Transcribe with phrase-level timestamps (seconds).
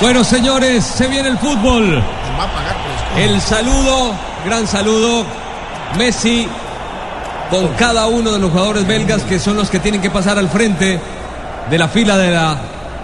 [0.00, 2.00] Bueno, señores, se viene el fútbol.
[3.16, 5.26] El saludo, gran saludo.
[5.96, 6.46] Messi
[7.50, 10.48] con cada uno de los jugadores belgas que son los que tienen que pasar al
[10.48, 11.00] frente
[11.68, 12.58] de la fila de la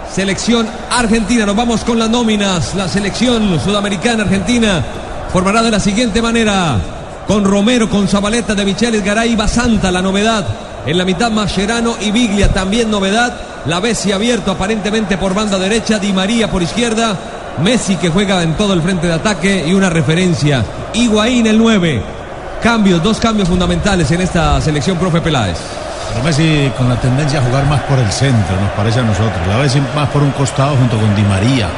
[0.09, 1.45] selección argentina.
[1.45, 2.75] Nos vamos con las nóminas.
[2.75, 4.81] La selección sudamericana argentina
[5.33, 6.77] formará de la siguiente manera.
[7.27, 10.45] Con Romero, con Zabaleta, de Micheles, Garay y Basanta, la novedad.
[10.85, 13.33] En la mitad Mascherano y Biglia, también novedad.
[13.65, 17.17] La Bessi abierto aparentemente por banda derecha, Di María por izquierda.
[17.63, 20.63] Messi que juega en todo el frente de ataque y una referencia.
[20.93, 22.03] Higuaín el 9.
[22.61, 25.57] Cambios, dos cambios fundamentales en esta selección, profe Peláez.
[26.09, 29.47] Pero Messi con la tendencia a jugar más por el centro, nos parece a nosotros.
[29.47, 31.69] La vez más por un costado junto con Di María.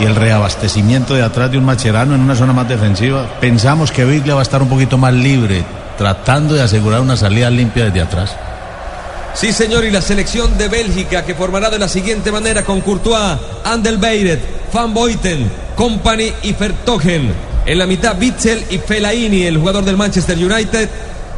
[0.00, 3.26] Y el reabastecimiento de atrás de un Macherano en una zona más defensiva.
[3.40, 5.64] Pensamos que Biglia va a estar un poquito más libre,
[5.96, 8.34] tratando de asegurar una salida limpia desde atrás.
[9.34, 13.36] Sí, señor, y la selección de Bélgica que formará de la siguiente manera con Courtois,
[13.64, 14.40] Andel Beiret,
[14.72, 17.32] Van Boyten, Company y Vertogen.
[17.66, 20.88] En la mitad, Witzel y Fellaini, el jugador del Manchester United.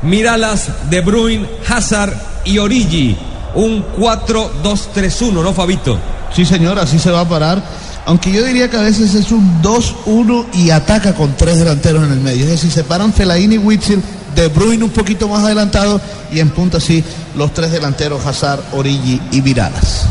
[0.03, 2.13] Miralas, De Bruyne, Hazard
[2.45, 3.17] y Origi.
[3.55, 5.99] Un 4-2-3-1, ¿no, Fabito?
[6.35, 7.63] Sí, señor, así se va a parar.
[8.07, 12.13] Aunque yo diría que a veces es un 2-1 y ataca con tres delanteros en
[12.13, 12.45] el medio.
[12.45, 14.01] Es decir, se paran Fellaini y Witzel,
[14.37, 16.01] De Bruyne un poquito más adelantado
[16.33, 17.03] y en punta así
[17.37, 20.07] los tres delanteros Hazard, Origi y Viralas.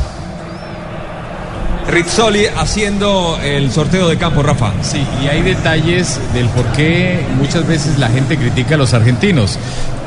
[1.88, 4.72] Rizzoli haciendo el sorteo de campo, Rafa.
[4.82, 9.60] Sí, y hay detalles del por qué muchas veces la gente critica a los argentinos.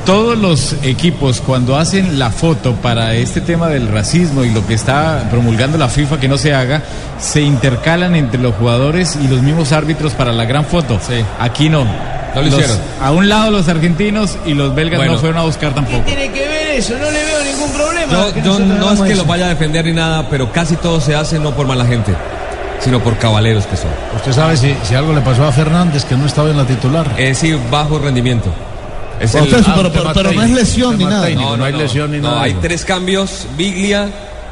[0.05, 4.75] Todos los equipos cuando hacen la foto para este tema del racismo y lo que
[4.75, 6.83] está promulgando la FIFA que no se haga,
[7.21, 10.99] se intercalan entre los jugadores y los mismos árbitros para la gran foto.
[11.07, 11.23] Sí.
[11.39, 11.85] Aquí no.
[11.85, 12.79] No lo Los- hicieron.
[13.03, 15.13] A un lado los argentinos y los belgas Bueno.
[15.15, 16.03] no fueron a buscar tampoco.
[16.05, 16.95] tiene que ver eso?
[16.99, 18.13] No le veo ningún problema.
[18.13, 19.23] Yo, yo no es que eso.
[19.23, 22.15] lo vaya a defender ni nada, pero casi todo se hace no por mala gente,
[22.81, 23.91] sino por cabaleros que son.
[24.17, 27.07] Usted sabe si, si algo le pasó a Fernández, que no estaba en la titular.
[27.17, 28.51] Es decir, bajo rendimiento.
[29.21, 31.27] Es Pero, el- Ah, no es lesión ni nada.
[31.27, 32.43] técnico, no hay lesión ni no, nada.
[32.45, 34.09] hay tres cambios, Biglia,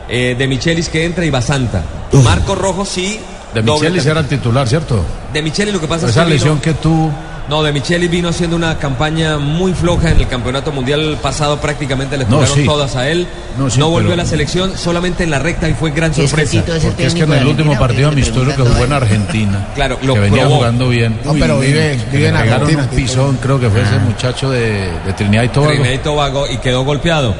[0.08, 1.82] eh, de Michelis que entra y Basanta.
[2.24, 3.20] Marco Rojo sí.
[3.62, 5.04] De Michelis era el titular, ¿cierto?
[5.32, 7.10] De Michelis lo que pasa Esa es que vino- lesión que tú...
[7.48, 12.18] No, de Michelis vino haciendo una campaña muy floja en el campeonato mundial pasado, prácticamente
[12.18, 12.64] le No, sí.
[12.64, 13.28] todas a él.
[13.56, 16.32] No, volvió pero- a la selección solamente en la recta y fue gran Y es
[16.34, 16.64] que sorpresa.
[16.82, 18.92] Porque es que en el último partido amistoso que jugó en.
[18.92, 20.56] Argentina, Claro, lo que venía probó.
[20.56, 21.20] jugando bien.
[21.24, 25.12] No, pero vive- vive en Argentina, un pisón, creo que fue ese muchacho de, de
[25.16, 25.70] Trinidad y Tobago.
[25.72, 27.32] Trinidad y Tobago y quedó golpeado.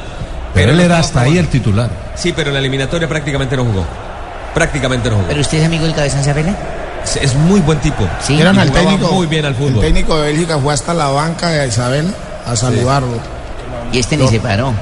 [0.53, 1.89] Pero él no era hasta ahí el titular.
[2.15, 3.85] Sí, pero en la eliminatoria prácticamente no jugó.
[4.57, 5.27] Prácticamente no jugó.
[5.27, 6.55] ¿Pero usted es amigo del Cabezón Sabela?
[7.03, 8.07] Es, es muy buen tipo.
[8.21, 8.33] Sí.
[8.33, 9.11] Y al técnico.
[9.11, 9.75] muy bien al fútbol.
[9.75, 12.11] El técnico de Bélgica fue hasta la banca de Isabel
[12.43, 13.19] a saludarlo.
[13.91, 14.73] Y este ni se paró.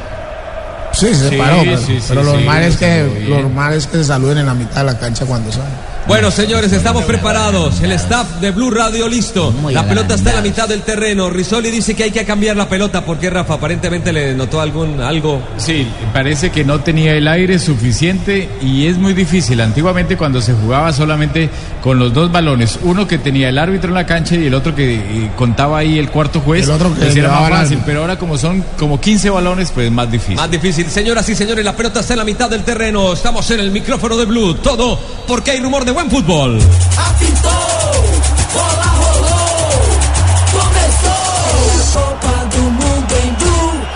[0.93, 3.73] Sí, se Sí, paró, pero, sí, sí, pero lo sí, normal es que lo normal
[3.73, 5.67] es que se saluden en la mitad de la cancha cuando salen.
[6.07, 7.81] Bueno, señores, estamos preparados.
[7.81, 9.51] El staff de Blue Radio listo.
[9.51, 11.31] Muy La pelota está en la mitad del terreno.
[11.31, 13.03] Risoli dice que hay que cambiar la pelota.
[13.03, 13.55] ¿Por qué, Rafa?
[13.55, 15.41] Aparentemente le notó algún algo.
[15.57, 19.59] Sí, parece que no tenía el aire suficiente y es muy difícil.
[19.61, 21.49] Antiguamente cuando se jugaba solamente
[21.81, 24.75] con los dos balones, uno que tenía el árbitro en la cancha y el otro
[24.75, 28.01] que eh, contaba ahí el cuarto juez, El otro que pues era más fácil, pero
[28.01, 30.35] ahora como son como 15 balones, pues más difícil.
[30.35, 30.87] Más difícil.
[30.87, 33.11] Señoras y señores, la pelota está en la mitad del terreno.
[33.11, 34.53] Estamos en el micrófono de Blue.
[34.55, 36.59] Todo porque hay rumor de buen fútbol.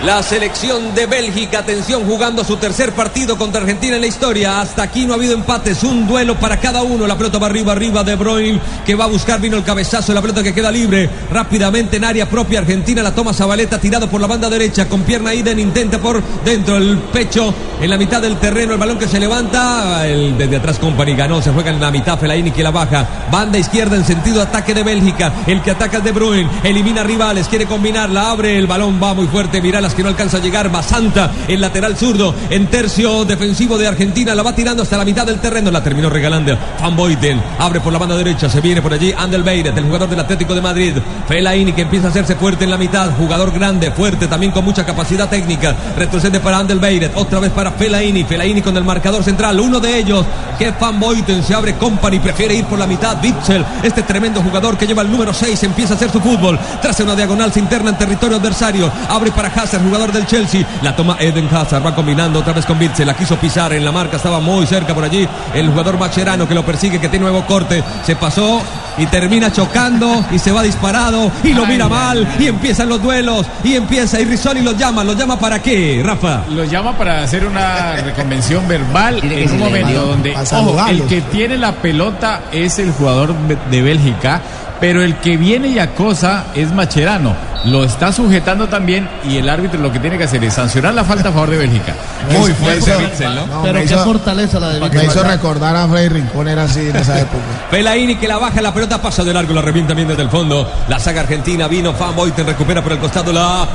[0.05, 4.61] La selección de Bélgica, atención, jugando su tercer partido contra Argentina en la historia.
[4.61, 7.05] Hasta aquí no ha habido empates, un duelo para cada uno.
[7.05, 10.21] La pelota va arriba, arriba de Bruyne, que va a buscar, vino el cabezazo, la
[10.21, 11.09] pelota que queda libre.
[11.29, 15.33] Rápidamente en área propia, Argentina la toma Zabaleta, tirado por la banda derecha, con pierna
[15.33, 19.19] Iden, intenta por dentro el pecho, en la mitad del terreno, el balón que se
[19.19, 20.07] levanta.
[20.07, 23.05] El desde atrás Company ganó, se juega en la mitad, Fellaini que la baja.
[23.29, 25.33] Banda izquierda en sentido ataque de Bélgica.
[25.45, 29.13] El que ataca es de Bruyne, elimina rivales, quiere combinar, la abre, el balón va
[29.13, 30.71] muy fuerte, mira Que no alcanza a llegar.
[30.71, 34.33] Basanta, el lateral zurdo, en tercio defensivo de Argentina.
[34.33, 35.71] La va tirando hasta la mitad del terreno.
[35.71, 37.41] La terminó regalando Van Boyten.
[37.59, 38.49] Abre por la banda derecha.
[38.49, 40.93] Se viene por allí Andel Beiret, el jugador del Atlético de Madrid.
[41.27, 43.11] Fellaini que empieza a hacerse fuerte en la mitad.
[43.17, 45.75] Jugador grande, fuerte, también con mucha capacidad técnica.
[45.97, 47.11] Retrocede para Andel Beiret.
[47.15, 48.23] Otra vez para Fellaini.
[48.23, 49.59] Fellaini con el marcador central.
[49.59, 50.25] Uno de ellos
[50.57, 51.43] que Van Boyten.
[51.43, 52.19] Se abre Company.
[52.19, 53.21] Prefiere ir por la mitad.
[53.21, 55.63] Bitzel, este tremendo jugador que lleva el número 6.
[55.63, 56.59] Empieza a hacer su fútbol.
[56.81, 58.91] Trace una diagonal, se interna en territorio adversario.
[59.09, 60.65] Abre para Hazard, jugador del Chelsea.
[60.81, 61.85] La toma Eden Hazard.
[61.85, 63.07] Va combinando otra vez con Bitzel.
[63.07, 64.17] La quiso pisar en la marca.
[64.17, 65.27] Estaba muy cerca por allí.
[65.53, 67.83] El jugador Macherano que lo persigue, que tiene nuevo corte.
[68.05, 68.61] Se pasó
[68.99, 73.45] y termina chocando y se va disparado y lo mira mal y empiezan los duelos
[73.63, 76.43] y empieza y Rizzoli lo llama, lo llama para qué, Rafa.
[76.49, 81.57] Lo llama para hacer una reconvención verbal en un momento donde ojo, el que tiene
[81.57, 83.33] la pelota es el jugador
[83.71, 84.41] de Bélgica,
[84.79, 87.35] pero el que viene y acosa es Macherano.
[87.65, 91.03] Lo está sujetando también y el árbitro lo que tiene que hacer es sancionar la
[91.03, 91.93] falta a favor de Bélgica.
[92.31, 93.45] Muy Me fuerte ¿no?
[93.47, 95.03] no, Pero me qué hizo- fortaleza la de Me Víctor.
[95.11, 97.43] hizo recordar a Freddy Rincón, era así en esa época.
[97.69, 100.71] Fellaini que la baja, la pelota pasa de largo, la revienta bien desde el fondo.
[100.87, 103.67] La saga argentina vino, Van Boyten recupera por el costado, la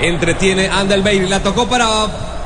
[0.00, 1.86] entretiene Andel Bailey, la tocó para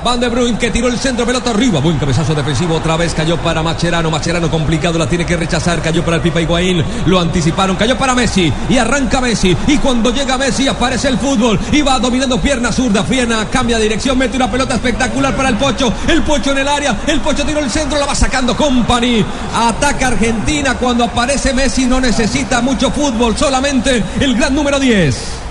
[0.05, 1.81] Van de Bruin que tiró el centro, pelota arriba.
[1.81, 4.11] Buen cabezazo defensivo, otra vez cayó para Macherano.
[4.11, 5.81] Macherano complicado, la tiene que rechazar.
[5.81, 9.57] Cayó para el Pipa Higuaín, lo anticiparon, cayó para Messi y arranca Messi.
[9.67, 13.03] Y cuando llega Messi aparece el fútbol y va dominando pierna zurda.
[13.03, 15.91] Fiena cambia de dirección, mete una pelota espectacular para el Pocho.
[16.07, 19.25] El Pocho en el área, el Pocho tiró el centro, la va sacando Company.
[19.55, 25.44] Ataca Argentina cuando aparece Messi, no necesita mucho fútbol, solamente el gran número 10.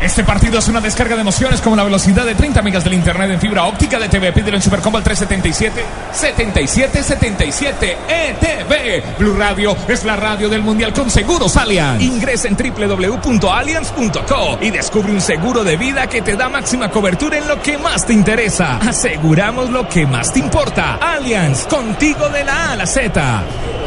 [0.00, 3.32] Este partido es una descarga de emociones como la velocidad de 30 megas del internet
[3.32, 4.32] en fibra óptica de TV.
[4.32, 9.18] Pídelo en Supercombo al 377 7777 ETV.
[9.18, 12.00] Blue Radio es la radio del Mundial con Seguros Allianz.
[12.00, 17.48] Ingresa en www.allianz.co y descubre un seguro de vida que te da máxima cobertura en
[17.48, 18.76] lo que más te interesa.
[18.76, 20.94] Aseguramos lo que más te importa.
[20.94, 23.42] Allianz, contigo de la A a la Z.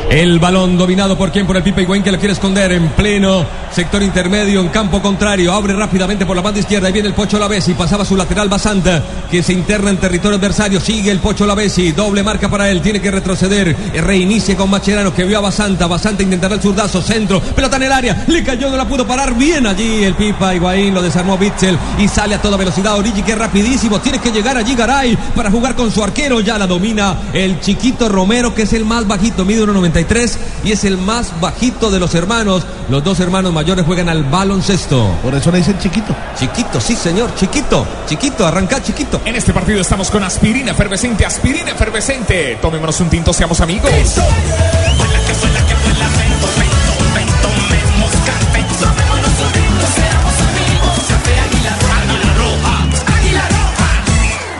[0.09, 3.45] El balón dominado por quien, por el Pipe Higuaín que lo quiere esconder en pleno
[3.71, 5.53] sector intermedio, en campo contrario.
[5.53, 7.75] Abre rápidamente por la banda izquierda y viene el Pocho Lavesi.
[7.75, 10.79] Pasaba su lateral Basanta que se interna en territorio adversario.
[10.79, 11.91] Sigue el Pocho Lavesi.
[11.91, 12.81] Doble marca para él.
[12.81, 13.75] Tiene que retroceder.
[13.93, 15.85] Reinicia con Macherano que vio a Basanta.
[15.85, 17.03] Basanta intentará el zurdazo.
[17.03, 17.39] Centro.
[17.39, 18.25] Pelota en el área.
[18.27, 19.35] Le cayó, no la pudo parar.
[19.35, 20.91] Bien allí el Pipa Higuaín.
[20.91, 22.97] Lo desarmó Bitzel y sale a toda velocidad.
[22.97, 24.01] Origi que rapidísimo.
[24.01, 26.39] Tiene que llegar allí Garay para jugar con su arquero.
[26.39, 29.45] Ya la domina el chiquito Romero que es el más bajito.
[29.45, 32.65] Mide 1.93 y es el más bajito de los hermanos.
[32.89, 35.15] Los dos hermanos mayores juegan al baloncesto.
[35.21, 35.90] Por eso le dicen chiquito.
[35.91, 39.21] Chiquito, sí señor, chiquito, chiquito, arranca chiquito.
[39.25, 42.57] En este partido estamos con aspirina efervescente, aspirina efervescente.
[42.61, 43.91] Tomémonos un tinto, seamos amigos.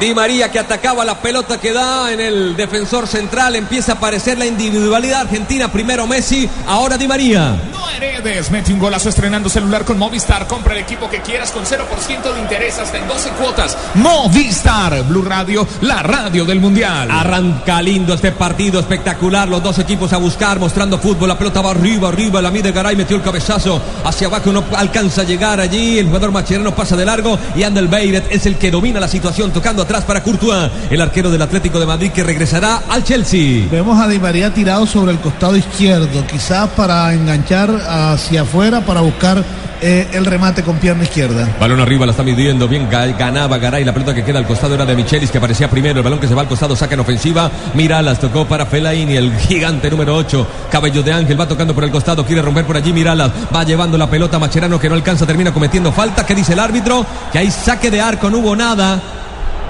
[0.01, 3.55] Di María que atacaba la pelota que da en el defensor central.
[3.55, 5.71] Empieza a aparecer la individualidad argentina.
[5.71, 7.80] Primero Messi, ahora Di María.
[7.91, 10.47] No heredes, mete un golazo estrenando celular con Movistar.
[10.47, 13.77] Compra el equipo que quieras con 0% de interés hasta en 12 cuotas.
[13.95, 17.09] Movistar, Blue Radio, la radio del Mundial.
[17.11, 19.49] Arranca lindo este partido, espectacular.
[19.49, 21.27] Los dos equipos a buscar, mostrando fútbol.
[21.27, 22.41] La pelota va arriba, arriba.
[22.41, 24.51] La mide Garay, metió el cabezazo hacia abajo.
[24.53, 25.99] No alcanza a llegar allí.
[25.99, 27.37] El jugador Macherano pasa de largo.
[27.55, 31.29] Y Andel Beiret es el que domina la situación, tocando atrás para Courtois, el arquero
[31.29, 33.67] del Atlético de Madrid que regresará al Chelsea.
[33.69, 39.01] Vemos a Di María tirado sobre el costado izquierdo, quizás para enganchar hacia afuera, para
[39.01, 39.43] buscar
[39.81, 41.47] eh, el remate con pierna izquierda.
[41.59, 42.89] Balón arriba, la está midiendo bien.
[42.89, 43.83] Ga- Ganaba Garay.
[43.83, 45.99] La pelota que queda al costado era de Michelis, que aparecía primero.
[45.99, 47.49] El balón que se va al costado, saca en ofensiva.
[47.73, 50.47] Miralas tocó para Fellaini, el gigante número 8.
[50.71, 52.25] Cabello de Ángel va tocando por el costado.
[52.25, 52.93] Quiere romper por allí.
[52.93, 54.37] Miralas va llevando la pelota.
[54.39, 56.25] Macherano que no alcanza, termina cometiendo falta.
[56.25, 57.05] ¿Qué dice el árbitro?
[57.31, 58.99] Que hay saque de arco, no hubo nada.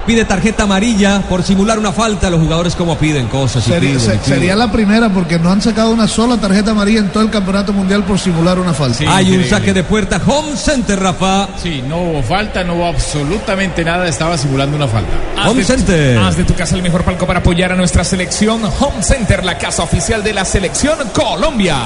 [0.06, 2.28] Pide tarjeta amarilla por simular una falta.
[2.28, 4.24] Los jugadores como piden cosas y Sería, piden, y se- piden.
[4.24, 7.72] sería la primera porque no han sacado una sola tarjeta amarilla en todo el campeonato
[7.72, 8.98] mundial por simular una falta.
[8.98, 9.04] Sí.
[9.08, 10.20] Hay un saque de puerta.
[10.26, 11.48] Home Center, Rafa.
[11.62, 15.12] Sí, no hubo falta, no hubo absolutamente nada, estaba simulando una falta.
[15.38, 16.18] Haz Home de- Center.
[16.18, 18.60] Haz de tu casa el mejor palco para apoyar a nuestra selección.
[18.80, 21.76] Home Center, la casa oficial de la selección Colombia.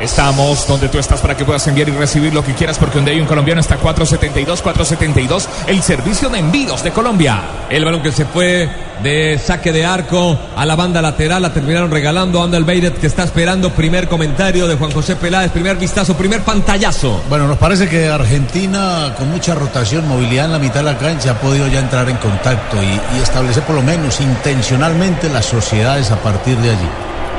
[0.00, 3.12] Estamos donde tú estás para que puedas enviar y recibir lo que quieras porque donde
[3.12, 7.40] hay un colombiano está 472 472 el servicio de envíos de Colombia.
[7.70, 8.68] El balón que se fue
[9.02, 13.06] de saque de arco a la banda lateral la terminaron regalando a Andal Beiret que
[13.06, 17.22] está esperando primer comentario de Juan José Peláez, primer vistazo, primer pantallazo.
[17.28, 21.32] Bueno, nos parece que Argentina, con mucha rotación, movilidad en la mitad de la cancha,
[21.32, 26.10] ha podido ya entrar en contacto y, y establecer por lo menos intencionalmente las sociedades
[26.10, 26.88] a partir de allí.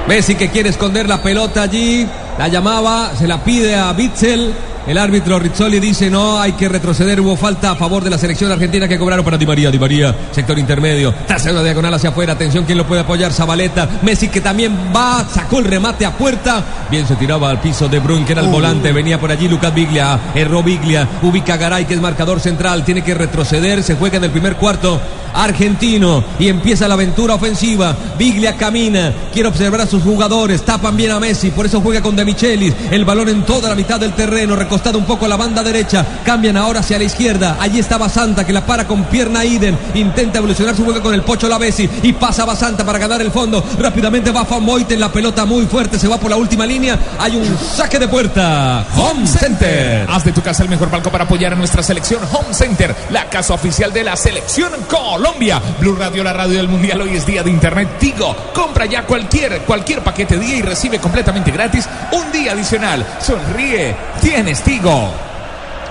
[0.07, 2.05] Messi que quiere esconder la pelota allí,
[2.37, 4.53] la llamaba, se la pide a Bitzel,
[4.85, 7.21] El árbitro Rizzoli dice no, hay que retroceder.
[7.21, 9.71] Hubo falta a favor de la selección argentina que cobraron para Di María.
[9.71, 11.13] Di María, sector intermedio.
[11.25, 12.33] Tras una diagonal hacia afuera.
[12.33, 13.31] Atención, ¿quién lo puede apoyar?
[13.31, 13.87] Zabaleta.
[14.01, 16.61] Messi que también va, sacó el remate a puerta.
[16.91, 18.91] Bien se tiraba al piso de Bruyne, que era el volante.
[18.91, 20.19] Venía por allí Lucas Biglia.
[20.35, 21.07] Erró Biglia.
[21.21, 22.83] Ubica Garay, que es marcador central.
[22.83, 23.83] Tiene que retroceder.
[23.83, 24.99] Se juega en el primer cuarto
[25.33, 26.25] argentino.
[26.39, 27.95] Y empieza la aventura ofensiva.
[28.17, 29.13] Biglia camina.
[29.31, 30.63] Quiere observar a sus jugadores.
[30.63, 31.51] Tapan bien a Messi.
[31.51, 32.73] Por eso juega con Michelis.
[32.91, 34.55] El balón en toda la mitad del terreno.
[34.55, 36.05] Recostado un poco a la banda derecha.
[36.25, 37.57] Cambian ahora hacia la izquierda.
[37.59, 39.77] Allí está Basanta que la para con pierna Iden.
[39.93, 41.89] Intenta evolucionar su juego con el Pocho Lavesi.
[42.03, 43.63] Y pasa Basanta para ganar el fondo.
[43.79, 44.99] Rápidamente va Moiten.
[44.99, 45.99] La pelota muy fuerte.
[45.99, 46.97] Se va por la última línea.
[47.19, 48.85] Hay un saque de puerta.
[48.95, 50.05] Home Center.
[50.09, 53.29] Haz de tu casa el mejor palco para apoyar a nuestra selección Home Center, la
[53.29, 55.61] casa oficial de la selección Colombia.
[55.79, 57.01] Blue Radio, la radio del mundial.
[57.01, 57.97] Hoy es día de internet.
[57.99, 63.05] Tigo, compra ya cualquier, cualquier paquete día y recibe completamente gratis un día adicional.
[63.19, 65.11] Sonríe, tienes Tigo.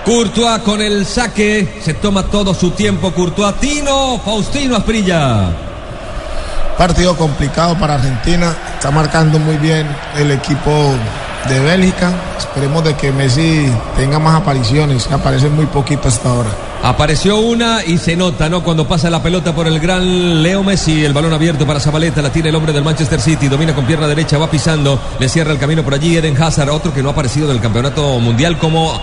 [0.05, 1.81] Courtois con el saque.
[1.83, 3.13] Se toma todo su tiempo.
[3.13, 3.55] Courtois.
[3.61, 5.51] Tino, Faustino Asprilla.
[6.77, 8.55] Partido complicado para Argentina.
[8.75, 9.87] Está marcando muy bien
[10.17, 10.95] el equipo
[11.49, 12.13] de Bélgica.
[12.37, 15.07] Esperemos de que Messi tenga más apariciones.
[15.11, 16.51] Aparecen muy poquito hasta ahora.
[16.85, 18.65] Apareció una y se nota, ¿no?
[18.65, 22.33] Cuando pasa la pelota por el gran Leo Messi, el balón abierto para Zabaleta, la
[22.33, 25.59] tiene el hombre del Manchester City, domina con pierna derecha, va pisando, le cierra el
[25.59, 29.01] camino por allí Eden Hazard, otro que no ha aparecido en el campeonato mundial como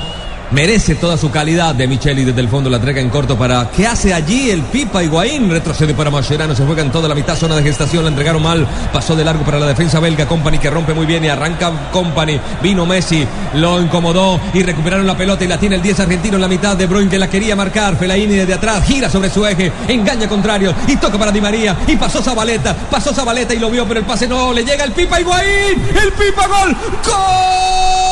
[0.52, 3.86] merece toda su calidad de Micheli desde el fondo la entrega en corto para ¿qué
[3.86, 5.50] hace allí el Pipa Higuaín?
[5.50, 8.68] Retrocede para Mascherano, se juega en toda la mitad zona de gestación, la entregaron mal,
[8.92, 12.40] pasó de largo para la defensa belga, Company que rompe muy bien y arranca Company,
[12.62, 13.26] vino Messi,
[13.56, 16.76] lo incomodó y recuperaron la pelota y la tiene el 10 argentino en la mitad
[16.76, 20.74] de Bruyne que la quería marcar, Felaini desde atrás, gira sobre su eje, engaña contrario
[20.88, 24.06] y toca para Di María y pasó Zabaleta, pasó Zabaleta y lo vio pero el
[24.06, 26.76] pase no, le llega el Pipa Higuaín, el Pipa gol,
[27.06, 28.09] gol.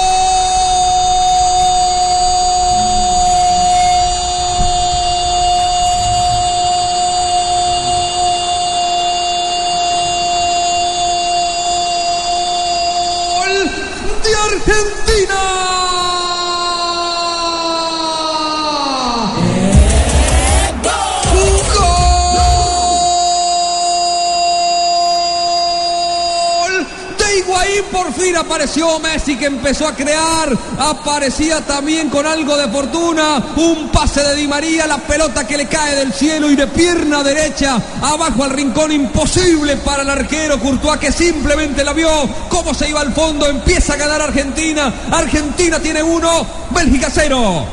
[28.36, 34.36] Apareció Messi que empezó a crear, aparecía también con algo de fortuna, un pase de
[34.36, 38.52] Di María, la pelota que le cae del cielo y de pierna derecha abajo al
[38.52, 38.92] rincón.
[38.92, 42.10] Imposible para el arquero Courtois que simplemente la vio.
[42.50, 47.66] Cómo se iba al fondo, empieza a ganar Argentina, Argentina tiene uno, Bélgica cero.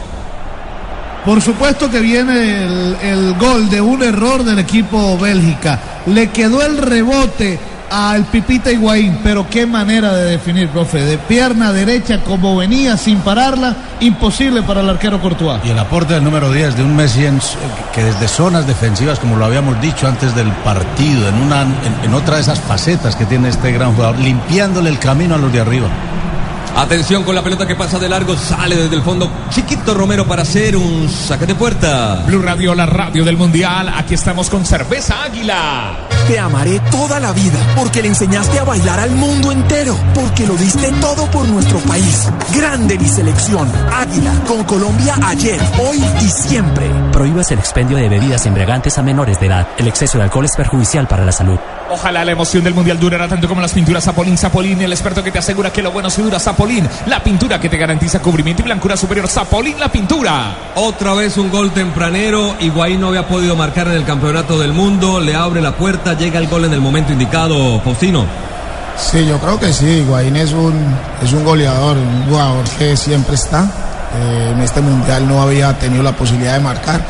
[1.25, 2.65] Por supuesto que viene
[3.01, 6.03] el, gol de un error del equipo Bélgica.
[6.07, 7.59] Le quedó el rebote
[7.95, 11.05] al Pipita Higuaín, pero qué manera de definir, profe.
[11.05, 15.61] De pierna derecha, como venía sin pararla, imposible para el arquero Courtois.
[15.65, 17.39] Y el aporte del número 10 de un Messi en,
[17.95, 22.15] que desde zonas defensivas, como lo habíamos dicho antes del partido, en, una, en, en
[22.15, 25.61] otra de esas facetas que tiene este gran jugador, limpiándole el camino a los de
[25.61, 25.87] arriba.
[26.77, 29.31] Atención con la pelota que pasa de largo, sale desde el fondo.
[29.51, 32.25] Chiquito Romero para hacer un saque de puerta.
[32.27, 33.89] Blue Radio, la radio del mundial.
[33.97, 36.14] Aquí estamos con cerveza águila.
[36.27, 40.55] Te amaré toda la vida porque le enseñaste a bailar al mundo entero, porque lo
[40.55, 42.29] diste todo por nuestro país.
[42.55, 43.71] Grande mi selección.
[43.93, 46.89] Águila, con Colombia ayer, hoy y siempre.
[47.13, 49.69] Prohíbas el expendio de bebidas embriagantes a menores de edad.
[49.77, 51.59] El exceso de alcohol es perjudicial para la salud.
[51.91, 54.39] Ojalá la emoción del mundial durara tanto como las pinturas Zapolín.
[54.39, 56.41] Zapolín, el experto que te asegura que lo bueno se dura.
[56.41, 59.29] Zapolín, la pintura que te garantiza cubrimiento y blancura superior.
[59.29, 60.57] Zapolín, la pintura.
[60.75, 62.57] Otra vez un gol tempranero.
[62.59, 65.21] Higuaín no había podido marcar en el campeonato del mundo.
[65.21, 67.81] Le abre la puerta, llega el gol en el momento indicado.
[67.81, 68.25] Faustino.
[68.97, 69.87] Sí, yo creo que sí.
[69.87, 70.75] Higuaín es un,
[71.23, 73.65] es un goleador, un jugador que siempre está.
[74.17, 77.01] Eh, en este mundial no había tenido la posibilidad de marcar.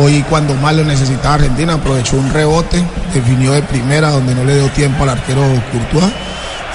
[0.00, 4.54] Hoy cuando más lo necesitaba Argentina aprovechó un rebote, definió de primera donde no le
[4.54, 6.12] dio tiempo al arquero Courtois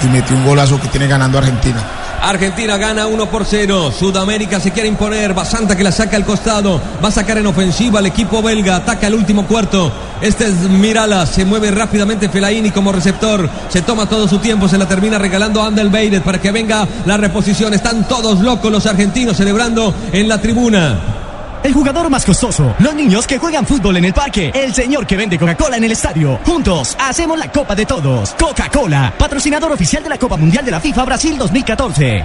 [0.04, 1.82] y metió un golazo que tiene ganando Argentina.
[2.22, 3.92] Argentina gana 1 por 0.
[3.92, 5.34] Sudamérica se quiere imponer.
[5.34, 6.80] Basanta que la saca al costado.
[7.02, 8.76] Va a sacar en ofensiva al equipo belga.
[8.76, 9.92] Ataca el último cuarto.
[10.20, 11.26] Este es Mirala.
[11.26, 13.48] Se mueve rápidamente Felaini como receptor.
[13.68, 14.68] Se toma todo su tiempo.
[14.68, 17.74] Se la termina regalando a Andel Beidet para que venga la reposición.
[17.74, 21.17] Están todos locos los argentinos celebrando en la tribuna.
[21.68, 25.18] El jugador más costoso, los niños que juegan fútbol en el parque, el señor que
[25.18, 26.40] vende Coca-Cola en el estadio.
[26.46, 28.30] Juntos hacemos la Copa de Todos.
[28.40, 32.24] Coca-Cola, patrocinador oficial de la Copa Mundial de la FIFA Brasil 2014.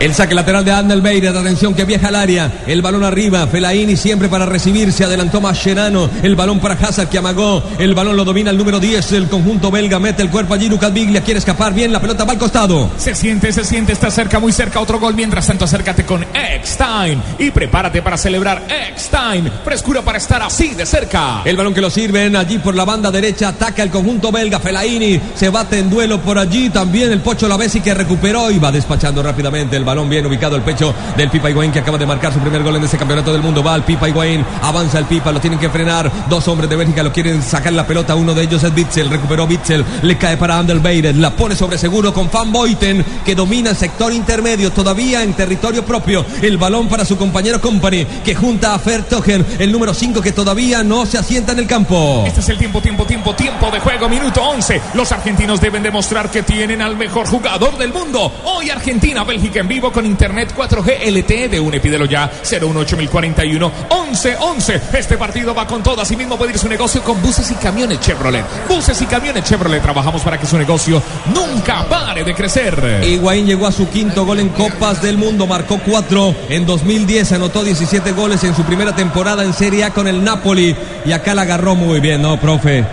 [0.00, 4.28] El saque lateral de Andelbeirer, atención que viaja al área, el balón arriba, Felaini siempre
[4.28, 8.52] para recibir, se adelantó Mascherano, el balón para Hazard que amagó, el balón lo domina
[8.52, 9.98] el número 10, el conjunto belga.
[9.98, 12.92] Mete el cuerpo allí, Lucas Biglia quiere escapar bien, la pelota va al costado.
[12.96, 17.20] Se siente, se siente, está cerca, muy cerca, otro gol, mientras tanto acércate con Eckstein
[17.40, 21.42] y prepárate para celebrar Eckstein, frescura para estar así de cerca.
[21.44, 25.20] El balón que lo sirven allí por la banda derecha, ataca el conjunto belga, Felaini
[25.34, 29.24] se bate en duelo por allí, también el Pocho Lavesi que recuperó y va despachando
[29.24, 32.40] rápidamente el balón bien ubicado el pecho del Pipa Higuaín que acaba de marcar su
[32.40, 33.62] primer gol en este campeonato del mundo.
[33.62, 36.12] Va al Pipa Higuaín, avanza el Pipa, lo tienen que frenar.
[36.28, 38.14] Dos hombres de Bélgica lo quieren sacar la pelota.
[38.14, 42.12] Uno de ellos es Bitzel, recuperó Bitzel, le cae para Andelbeiret, la pone sobre seguro
[42.12, 46.26] con Van Boyten que domina el sector intermedio todavía en territorio propio.
[46.42, 50.82] El balón para su compañero Company que junta a Fertogen, el número 5 que todavía
[50.82, 52.24] no se asienta en el campo.
[52.26, 54.82] Este es el tiempo, tiempo, tiempo, tiempo de juego, minuto 11.
[54.92, 58.30] Los argentinos deben demostrar que tienen al mejor jugador del mundo.
[58.44, 61.80] Hoy Argentina, Bélgica en vivo con Internet 4G LTE de UNE.
[61.80, 63.72] Pídelo ya 018041
[64.12, 64.80] 1111.
[64.92, 66.02] Este partido va con todo.
[66.02, 68.44] Asimismo puede ir su negocio con buses y camiones Chevrolet.
[68.68, 69.80] Buses y camiones Chevrolet.
[69.80, 71.00] Trabajamos para que su negocio
[71.32, 73.02] nunca pare de crecer.
[73.04, 75.46] Higuaín llegó a su quinto gol en Copas del Mundo.
[75.46, 77.32] Marcó cuatro en 2010.
[77.32, 80.74] Anotó 17 goles en su primera temporada en Serie A con el Napoli.
[81.06, 82.84] Y acá la agarró muy bien, ¿no, profe?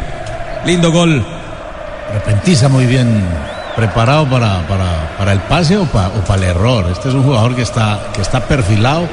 [0.66, 1.26] Lindo gol.
[2.14, 6.88] Repentiza muy bien preparado para, para, para el pase o, pa, o, para el error.
[6.92, 9.08] Este es un jugador que está, que está perfilado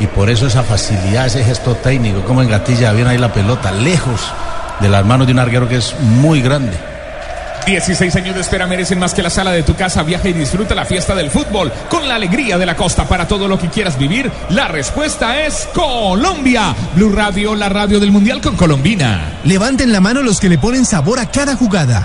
[0.00, 4.20] y por eso esa facilidad, ese gesto técnico, como engatilla bien ahí la pelota, lejos
[4.80, 6.76] de las manos de un arquero que es muy grande.
[7.66, 10.02] 16 años de espera merecen más que la sala de tu casa.
[10.02, 13.48] Viaja y disfruta la fiesta del fútbol con la alegría de la costa para todo
[13.48, 14.30] lo que quieras vivir.
[14.50, 16.74] La respuesta es Colombia.
[16.94, 19.38] Blue Radio, la radio del Mundial con Colombina.
[19.44, 22.04] Levanten la mano los que le ponen sabor a cada jugada.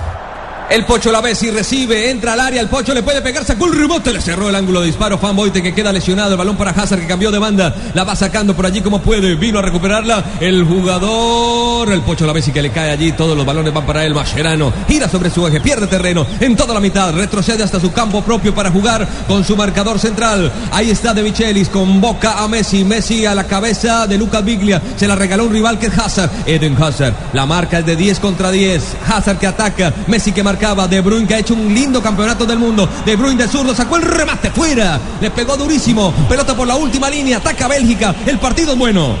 [0.71, 3.65] El Pocho la ve y recibe, entra al área, el Pocho le puede pegar, sacó
[3.65, 6.71] el le cerró el ángulo de disparo, Fan Boite que queda lesionado, el balón para
[6.71, 10.23] Hazard que cambió de banda, la va sacando por allí como puede, vino a recuperarla
[10.39, 14.05] el jugador, el Pocho la y que le cae allí, todos los balones van para
[14.05, 17.91] él, Mascherano, gira sobre su eje, pierde terreno en toda la mitad, retrocede hasta su
[17.91, 22.85] campo propio para jugar con su marcador central, ahí está De Michelis, convoca a Messi,
[22.85, 26.31] Messi a la cabeza de Lucas Biglia, se la regaló un rival que es Hazard,
[26.45, 30.60] Eden Hazard, la marca es de 10 contra 10, Hazard que ataca, Messi que marca
[30.61, 32.87] de Bruyne que ha hecho un lindo campeonato del mundo.
[33.03, 34.99] De Bruyne de zurdo sacó el remate fuera.
[35.19, 36.13] Le pegó durísimo.
[36.29, 37.37] Pelota por la última línea.
[37.37, 38.13] Ataca Bélgica.
[38.27, 39.15] El partido es bueno.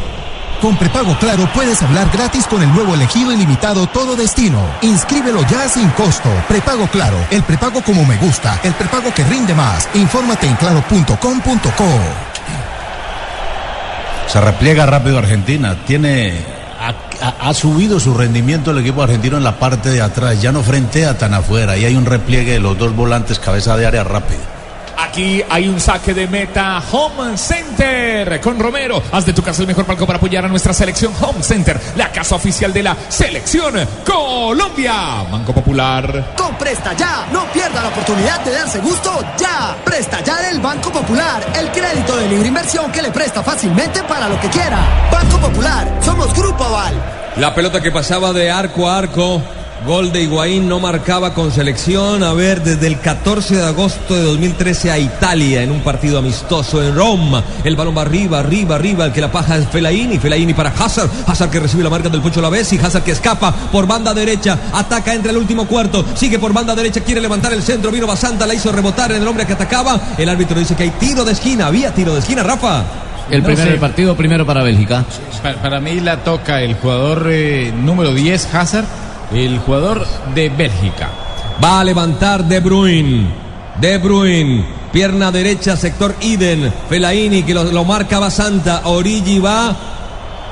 [0.61, 4.59] Con prepago claro puedes hablar gratis con el nuevo elegido ilimitado todo destino.
[4.81, 6.29] Inscríbelo ya sin costo.
[6.47, 9.89] Prepago claro, el prepago como me gusta, el prepago que rinde más.
[9.95, 11.89] Infórmate en claro.com.co.
[14.27, 15.75] Se repliega rápido Argentina.
[15.87, 16.60] Tiene
[17.21, 21.17] ha, subido su rendimiento el equipo argentino en la parte de atrás, ya no frentea
[21.17, 24.50] tan afuera y hay un repliegue de los dos volantes cabeza de área rápido.
[25.11, 29.03] Aquí hay un saque de meta Home Center con Romero.
[29.11, 32.09] Haz de tu casa el mejor palco para apoyar a nuestra selección Home Center, la
[32.13, 35.25] casa oficial de la selección Colombia.
[35.29, 36.33] Banco Popular.
[36.37, 39.75] Con Presta Ya, no pierda la oportunidad de darse gusto ya.
[39.83, 44.29] Presta Ya del Banco Popular, el crédito de libre inversión que le presta fácilmente para
[44.29, 44.79] lo que quiera.
[45.11, 46.93] Banco Popular, somos Grupo Aval.
[47.35, 49.41] La pelota que pasaba de arco a arco.
[49.85, 52.23] Gol de Higuaín no marcaba con selección.
[52.23, 56.83] A ver, desde el 14 de agosto de 2013 a Italia en un partido amistoso
[56.83, 57.43] en Roma.
[57.63, 59.05] El balón va arriba, arriba, arriba.
[59.05, 60.19] El que la paja es Felaini.
[60.19, 61.09] Felaini para Hazard.
[61.25, 62.77] Hazard que recibe la marca del Pocho Lavesi.
[62.77, 64.55] Hazard que escapa por banda derecha.
[64.71, 66.05] Ataca entre el último cuarto.
[66.13, 67.01] Sigue por banda derecha.
[67.01, 67.89] Quiere levantar el centro.
[67.89, 68.45] Vino Basanta.
[68.45, 69.99] La hizo rebotar en el hombre que atacaba.
[70.15, 71.65] El árbitro dice que hay tiro de esquina.
[71.65, 72.83] Había tiro de esquina, Rafa.
[73.31, 73.79] El primer no sé.
[73.79, 75.05] partido primero para Bélgica.
[75.41, 78.85] Para, para, mí la toca el jugador eh, número 10, Hazard
[79.33, 81.09] el jugador de Bélgica.
[81.63, 83.27] Va a levantar De Bruyne.
[83.79, 84.65] De Bruyne.
[84.91, 86.73] Pierna derecha, sector Iden.
[86.89, 88.81] Felaini que lo, lo marca Basanta.
[88.85, 89.75] Origi va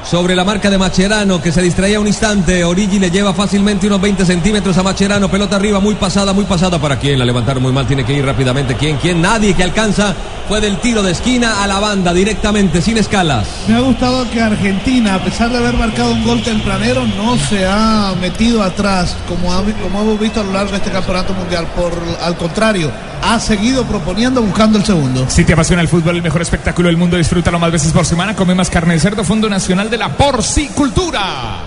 [0.10, 2.64] sobre la marca de Macherano que se distraía un instante.
[2.64, 5.30] Origi le lleva fácilmente unos 20 centímetros a Macherano.
[5.30, 6.80] Pelota arriba, muy pasada, muy pasada.
[6.80, 7.20] ¿Para quién?
[7.20, 7.86] La levantaron muy mal.
[7.86, 8.76] Tiene que ir rápidamente.
[8.76, 8.98] ¿Quién?
[8.98, 9.22] ¿Quién?
[9.22, 10.16] Nadie que alcanza.
[10.48, 13.48] Fue del tiro de esquina a la banda directamente, sin escalas.
[13.68, 17.68] Me ha gustado que Argentina, a pesar de haber marcado un gol tempranero, no se
[17.68, 19.50] ha metido atrás como,
[19.84, 21.68] como hemos visto a lo largo de este campeonato mundial.
[21.76, 21.94] Por,
[22.24, 25.26] al contrario, ha seguido proponiendo, buscando el segundo.
[25.30, 28.36] Si te apasiona el fútbol, el mejor espectáculo del mundo, disfrútalo más veces por semana.
[28.36, 31.58] Come más carne de cerdo, Fondo Nacional de la Porcicultura.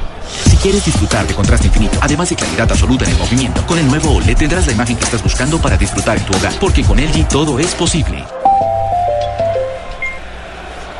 [0.48, 3.86] Si quieres disfrutar de contraste infinito, además de claridad absoluta en el movimiento, con el
[3.86, 6.98] nuevo OLED tendrás la imagen que estás buscando para disfrutar en tu hogar, porque con
[6.98, 8.24] LG todo es posible.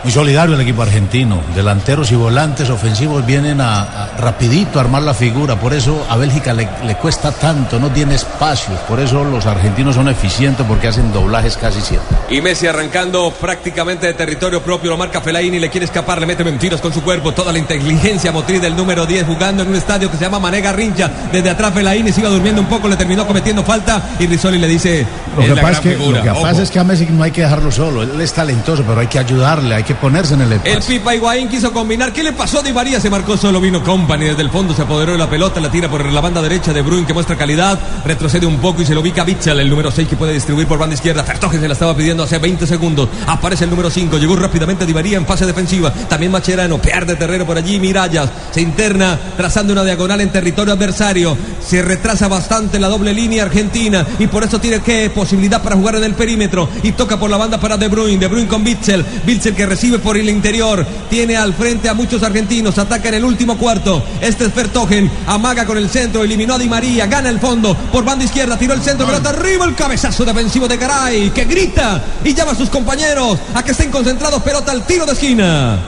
[0.02, 1.40] Muy solidario el equipo argentino.
[1.54, 5.54] Delanteros y volantes ofensivos vienen a, a rapidito a armar la figura.
[5.60, 8.80] Por eso a Bélgica le, le, cuesta tanto, no tiene espacios.
[8.88, 12.16] Por eso los argentinos son eficientes porque hacen doblajes casi siempre.
[12.30, 16.42] Y Messi arrancando prácticamente de territorio propio, lo marca Fellaini, le quiere escapar, le mete
[16.42, 17.30] mentiras con su cuerpo.
[17.32, 20.72] Toda la inteligencia motriz del número 10 jugando en un estadio que se llama Manega
[20.72, 21.08] Rincha.
[21.30, 24.66] Desde atrás Fellaini se iba durmiendo un poco, le terminó cometiendo falta y Rizzoli le
[24.66, 25.06] dice...
[25.36, 27.42] Lo que, pasa es, que, lo que pasa es que a Messi no hay que
[27.42, 28.02] dejarlo solo.
[28.02, 30.74] Él es talentoso, pero hay que ayudarle, hay que ponerse en el espacio.
[30.74, 32.12] El Pipa Higuaín quiso combinar.
[32.12, 33.00] ¿Qué le pasó a Di María?
[33.00, 35.88] Se marcó solo, vino Company desde el fondo, se apoderó de la pelota, la tira
[35.88, 39.00] por la banda derecha de Bruin que muestra calidad, retrocede un poco y se lo
[39.00, 41.24] ubica Bichel, el número 6 que puede distribuir por banda izquierda.
[41.24, 43.09] Fertogen se la estaba pidiendo hace 20 segundos.
[43.26, 45.92] Aparece el número 5, llegó rápidamente Di María en fase defensiva.
[46.09, 51.37] También Macherano, pierde terreno por allí, Mirallas se interna trazando una diagonal en territorio adversario.
[51.61, 55.96] Se retrasa bastante la doble línea argentina y por eso tiene que posibilidad para jugar
[55.96, 59.05] en el perímetro y toca por la banda para De Bruyne, De Bruyne con Bitzel,
[59.24, 63.25] Bitzel que recibe por el interior, tiene al frente a muchos argentinos, ataca en el
[63.25, 64.03] último cuarto.
[64.21, 67.75] Este es Fertogen, amaga con el centro, eliminó a Di María, gana el fondo.
[67.75, 72.01] Por banda izquierda, tiró el centro, pelota arriba, el cabezazo defensivo de Garay, que grita
[72.25, 75.79] y llama a sus compañeros a que estén concentrados, pelota al tiro de esquina.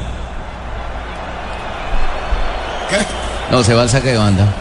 [3.50, 4.52] No, se va al saque de banda.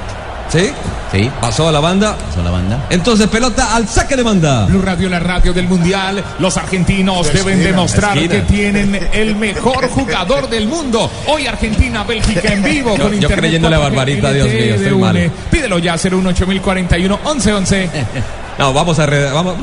[0.52, 0.72] ¿Sí?
[1.13, 1.30] Sí.
[1.39, 2.17] Pasó a la banda.
[2.17, 2.88] Pasó a la banda.
[2.89, 4.65] Entonces pelota al saque de banda.
[4.65, 6.23] Blue Radio, la radio del mundial.
[6.39, 11.10] Los argentinos deben demostrar que tienen el mejor jugador del mundo.
[11.28, 13.39] Hoy Argentina, Bélgica en vivo yo, con yo internet.
[13.39, 15.32] creyendo la barbarita, Dios mío, estoy mal.
[15.52, 17.89] Pídelo ya 01841 1111.
[18.56, 19.56] No, vamos a re, vamos.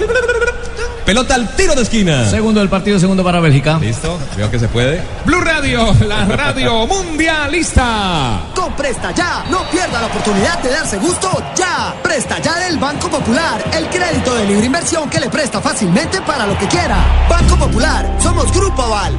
[1.11, 2.25] Pelota al tiro de esquina.
[2.31, 3.81] Segundo del partido, segundo para Bélgica.
[3.81, 5.03] Listo, veo que se puede.
[5.25, 8.43] Blue Radio, la radio mundialista.
[8.55, 11.97] Con Presta Ya, no pierda la oportunidad de darse gusto ya.
[12.01, 16.47] Presta Ya del Banco Popular, el crédito de libre inversión que le presta fácilmente para
[16.47, 17.05] lo que quiera.
[17.29, 19.13] Banco Popular, somos Grupo Aval.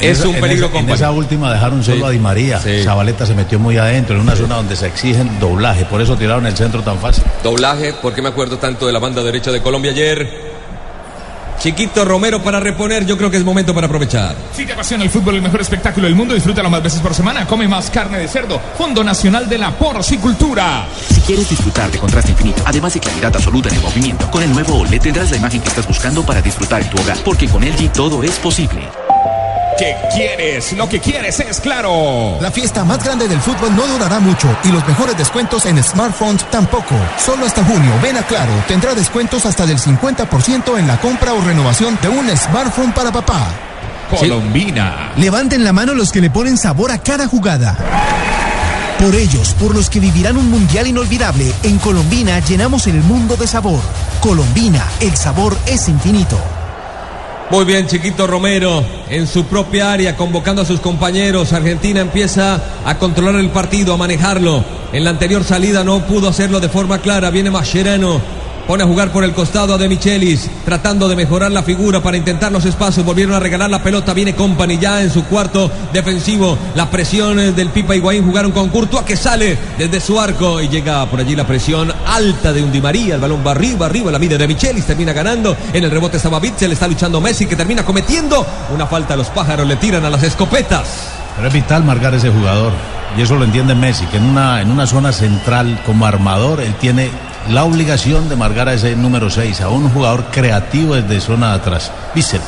[0.00, 2.02] Es un en peligro esa, en esa última dejaron solo Sí.
[2.02, 2.58] a Di María.
[2.58, 2.82] Sí.
[2.82, 5.84] Zabaleta se metió muy adentro, en una zona donde se exigen doblaje.
[5.84, 7.22] Por eso tiraron el centro tan fácil.
[7.44, 10.53] Doblaje, porque me acuerdo tanto de la banda derecha de Colombia ayer.
[11.64, 14.36] Chiquito Romero para reponer, yo creo que es momento para aprovechar.
[14.52, 17.46] Si te apasiona el fútbol, el mejor espectáculo del mundo, disfrútalo más veces por semana.
[17.46, 18.60] Come más carne de cerdo.
[18.76, 20.86] Fondo Nacional de la Porcicultura.
[21.08, 24.52] Si quieres disfrutar de contraste infinito, además de claridad absoluta en el movimiento, con el
[24.52, 27.64] nuevo OLED tendrás la imagen que estás buscando para disfrutar en tu hogar, porque con
[27.64, 29.03] LG todo es posible.
[29.76, 30.72] ¿Qué quieres?
[30.74, 32.38] Lo que quieres es claro.
[32.40, 36.48] La fiesta más grande del fútbol no durará mucho y los mejores descuentos en smartphones
[36.50, 36.94] tampoco.
[37.18, 41.40] Solo hasta junio, ven a Claro, tendrá descuentos hasta del 50% en la compra o
[41.40, 43.48] renovación de un smartphone para papá.
[44.10, 45.12] Colombina.
[45.16, 47.76] Levanten la mano los que le ponen sabor a cada jugada.
[49.00, 53.46] Por ellos, por los que vivirán un mundial inolvidable, en Colombina llenamos el mundo de
[53.46, 53.80] sabor.
[54.20, 56.38] Colombina, el sabor es infinito.
[57.54, 61.52] Muy bien, Chiquito Romero en su propia área, convocando a sus compañeros.
[61.52, 64.64] Argentina empieza a controlar el partido, a manejarlo.
[64.92, 67.30] En la anterior salida no pudo hacerlo de forma clara.
[67.30, 68.20] Viene Mascherano.
[68.66, 72.16] Pone a jugar por el costado a De Michelis, tratando de mejorar la figura para
[72.16, 73.04] intentar los espacios.
[73.04, 74.14] Volvieron a regalar la pelota.
[74.14, 76.56] Viene Company ya en su cuarto defensivo.
[76.74, 80.68] La presión eh, del Pipa Higuaín jugaron con Courtois que sale desde su arco y
[80.68, 83.16] llega por allí la presión alta de un Di María.
[83.16, 84.10] El balón va arriba, arriba.
[84.10, 85.54] La mide De Michelis, termina ganando.
[85.74, 89.12] En el rebote estaba Bitzel, está luchando Messi que termina cometiendo una falta.
[89.12, 91.10] a Los pájaros le tiran a las escopetas.
[91.36, 92.72] Pero es vital marcar ese jugador.
[93.18, 96.74] Y eso lo entiende Messi, que en una, en una zona central como armador, él
[96.76, 97.10] tiene
[97.48, 101.54] la obligación de marcar a ese número 6, a un jugador creativo desde zona de
[101.56, 101.90] atrás.
[102.14, 102.40] Vícel.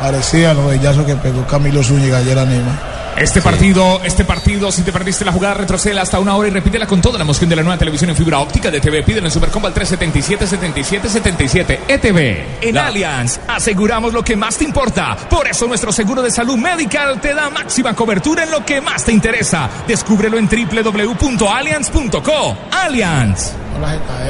[0.00, 2.94] Parecía el rodillazo que pegó Camilo Zúñiga ayer a Neymar.
[3.16, 6.84] Este partido, este partido, si te perdiste la jugada, retrocede hasta una hora y repítela
[6.84, 9.04] con toda la emoción de la nueva televisión en fibra óptica de TV.
[9.04, 12.44] Pídelo en Supercombo al 377-7777 ETV.
[12.60, 15.16] En La- Allianz aseguramos lo que más te importa.
[15.30, 19.04] Por eso nuestro seguro de salud medical te da máxima cobertura en lo que más
[19.04, 19.70] te interesa.
[19.86, 22.56] Descúbrelo en www.allianz.co.
[22.72, 23.52] Allianz.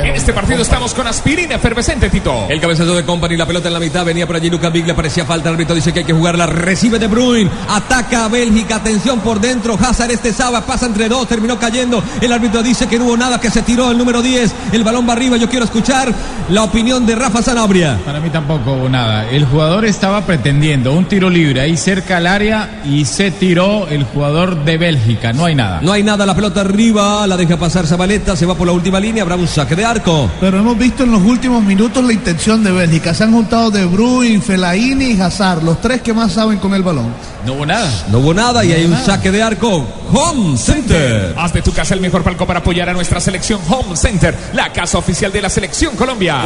[0.02, 2.46] En este partido estamos con aspirina efervescente, Tito.
[2.48, 4.94] El cabezazo de Company, la pelota en la mitad, venía por allí Lucas Big, le
[4.94, 8.76] parecía falta, el árbitro dice que hay que jugarla, recibe De Bruyne, ataca a Bélgica,
[8.76, 12.98] atención por dentro, Hazard este Saba, pasa entre dos, terminó cayendo, el árbitro dice que
[12.98, 15.64] no hubo nada, que se tiró el número 10, el balón va arriba, yo quiero
[15.64, 16.12] escuchar
[16.48, 17.98] la opinión de Rafa Sanabria.
[18.04, 19.28] Para mí tampoco hubo nada.
[19.30, 24.04] El jugador estaba pretendiendo un tiro libre ahí cerca al área y se tiró el
[24.04, 25.32] jugador de Bélgica.
[25.32, 25.80] No hay nada.
[25.82, 29.00] No hay nada, la pelota arriba, la deja pasar Zabaleta, se va por la última
[29.00, 30.30] línea, un saque de arco.
[30.40, 33.14] Pero hemos visto en los últimos minutos la intención de Bélgica.
[33.14, 36.82] Se han juntado De Bruyne, Fellaini y Hazard, los tres que más saben con el
[36.82, 37.14] balón.
[37.46, 37.90] No hubo nada.
[38.10, 39.86] No hubo nada y hay un saque de arco.
[40.12, 41.34] Home Center.
[41.36, 44.72] Haz de tu casa el mejor palco para apoyar a nuestra selección Home Center, la
[44.72, 46.42] casa oficial de la selección Colombia.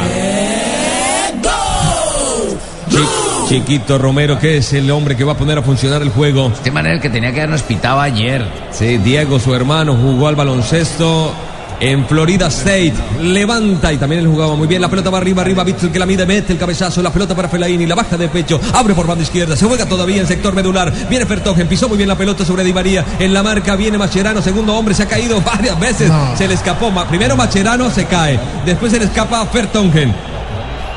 [3.48, 6.53] Chiquito Romero, que es el hombre que va a poner a funcionar el juego.
[6.53, 8.46] Este man es el que tenía que habernos pitado ayer.
[8.72, 11.33] Sí, Diego, su hermano, jugó al baloncesto
[11.80, 12.94] en Florida State.
[13.20, 14.80] Levanta y también él jugaba muy bien.
[14.80, 15.64] La pelota va arriba, arriba.
[15.64, 17.02] Vitzel que la mide, mete el cabezazo.
[17.02, 17.86] La pelota para Felaini.
[17.86, 18.60] La baja de pecho.
[18.74, 19.56] Abre por banda izquierda.
[19.56, 20.92] Se juega todavía en sector medular.
[21.08, 21.68] Viene Fertogen.
[21.68, 23.04] Pisó muy bien la pelota sobre Di María.
[23.18, 24.42] En la marca viene Macherano.
[24.42, 24.94] Segundo hombre.
[24.94, 26.10] Se ha caído varias veces.
[26.36, 26.92] Se le escapó.
[27.08, 28.38] Primero Macherano se cae.
[28.64, 30.14] Después se le escapa Fertongen.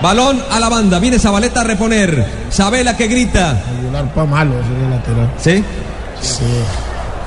[0.01, 0.99] Balón a la banda.
[0.99, 2.25] Viene Zabaleta a reponer.
[2.49, 3.61] Sabela que grita.
[4.15, 5.31] para malo, ese lateral.
[5.37, 5.63] ¿Sí?
[6.21, 6.43] Sí.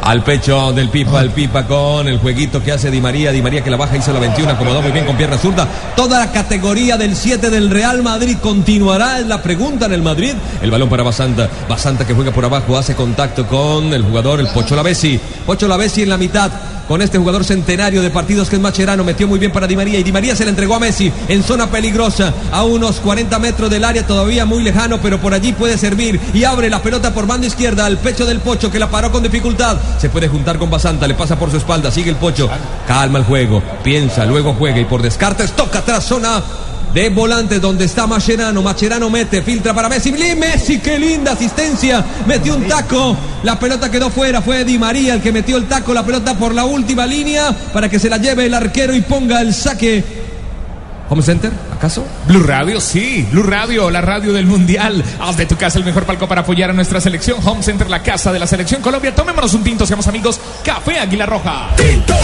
[0.05, 3.33] Al pecho del Pipa, el Pipa con el jueguito que hace Di María.
[3.33, 5.67] Di María que la baja hizo la 21, acomodó muy bien con pierna zurda.
[5.97, 9.19] Toda la categoría del 7 del Real Madrid continuará.
[9.19, 10.35] Es la pregunta en el Madrid.
[10.61, 11.49] El balón para Basanta.
[11.71, 15.19] Basanta que juega por abajo, hace contacto con el jugador, el Pocho Lavesi.
[15.47, 16.53] Pocho Lavesi en la mitad
[16.89, 19.05] con este jugador centenario de partidos que es Macherano.
[19.05, 21.43] Metió muy bien para Di María y Di María se le entregó a Messi en
[21.43, 25.79] zona peligrosa, a unos 40 metros del área, todavía muy lejano, pero por allí puede
[25.79, 29.11] servir y abre la pelota por banda izquierda al pecho del Pocho que la paró
[29.11, 29.77] con dificultad.
[29.99, 32.49] Se puede juntar con Basanta, le pasa por su espalda, sigue el Pocho,
[32.87, 36.43] calma el juego, piensa, luego juega y por descartes toca atrás zona
[36.95, 38.63] de volantes donde está Macherano.
[38.63, 40.13] Macherano mete, filtra para Messi.
[40.13, 42.05] Messi, qué linda asistencia.
[42.27, 43.17] Metió un taco.
[43.43, 44.41] La pelota quedó fuera.
[44.41, 45.93] Fue Di María el que metió el taco.
[45.93, 49.41] La pelota por la última línea para que se la lleve el arquero y ponga
[49.41, 50.25] el saque.
[51.11, 52.03] Home Center, ¿acaso?
[52.27, 55.05] Blue Radio, sí, Blue Radio, la radio del Mundial.
[55.21, 57.39] Haz de tu casa el mejor palco para apoyar a nuestra selección.
[57.45, 59.15] Home Center, la casa de la selección Colombia.
[59.15, 60.41] Tomémonos un tinto, seamos amigos.
[60.65, 61.71] Café Águila Roja.
[61.77, 62.15] ¡Tinto!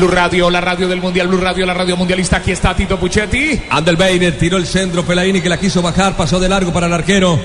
[0.00, 2.38] Blue Radio, la radio del Mundial, Blue Radio, la radio mundialista.
[2.38, 3.64] Aquí está Tito Puchetti.
[3.68, 7.38] Andelbeiner tiró el centro, Pelaini que la quiso bajar, pasó de largo para el arquero.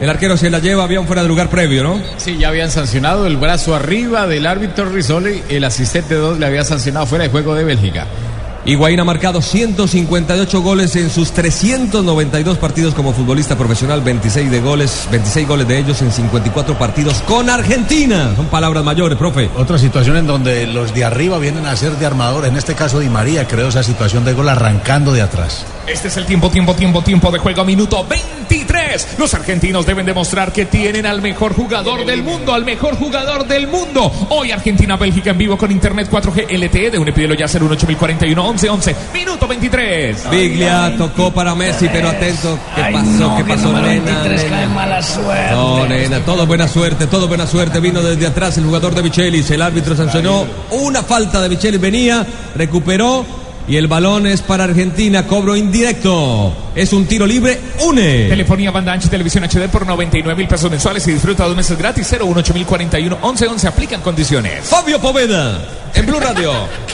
[0.00, 2.02] El arquero se la lleva, había un fuera de lugar previo, ¿no?
[2.16, 5.40] Sí, ya habían sancionado el brazo arriba del árbitro Risoli.
[5.48, 8.08] El asistente 2 le había sancionado fuera de juego de Bélgica.
[8.62, 15.08] Higuaín ha marcado 158 goles en sus 392 partidos como futbolista profesional, 26 de goles,
[15.10, 18.34] 26 goles de ellos en 54 partidos con Argentina.
[18.36, 19.48] Son palabras mayores, profe.
[19.56, 23.00] Otra situación en donde los de arriba vienen a ser de armador, en este caso
[23.00, 25.64] Di María creó esa situación de gol arrancando de atrás.
[25.86, 29.16] Este es el tiempo, tiempo, tiempo, tiempo de juego, minuto 23.
[29.18, 33.66] Los argentinos deben demostrar que tienen al mejor jugador del mundo, al mejor jugador del
[33.66, 34.12] mundo.
[34.28, 38.96] Hoy Argentina-Bélgica en vivo con Internet 4G LTE de un pídelo ya 08041 11 11,
[39.14, 40.30] minuto 23.
[40.30, 42.58] Biglia tocó para Messi, pero atento.
[42.74, 43.36] ¿Qué pasó?
[43.36, 44.66] ¿Qué pasó, nena?
[44.74, 45.52] mala suerte.
[45.52, 47.78] No, nena, todo buena suerte, todo buena suerte.
[47.78, 49.50] Vino desde atrás el jugador de Michelis.
[49.50, 51.80] El árbitro sancionó una falta de Michelis.
[51.80, 53.24] Venía, recuperó
[53.68, 56.52] y el balón es para Argentina, cobro indirecto.
[56.74, 58.28] Es un tiro libre, une.
[58.28, 62.04] Telefonía banda ancha televisión HD por 99 mil pesos mensuales y disfruta dos meses gratis.
[62.08, 64.64] 018041 1111 aplican condiciones.
[64.64, 66.52] Fabio Poveda, en Blue Radio.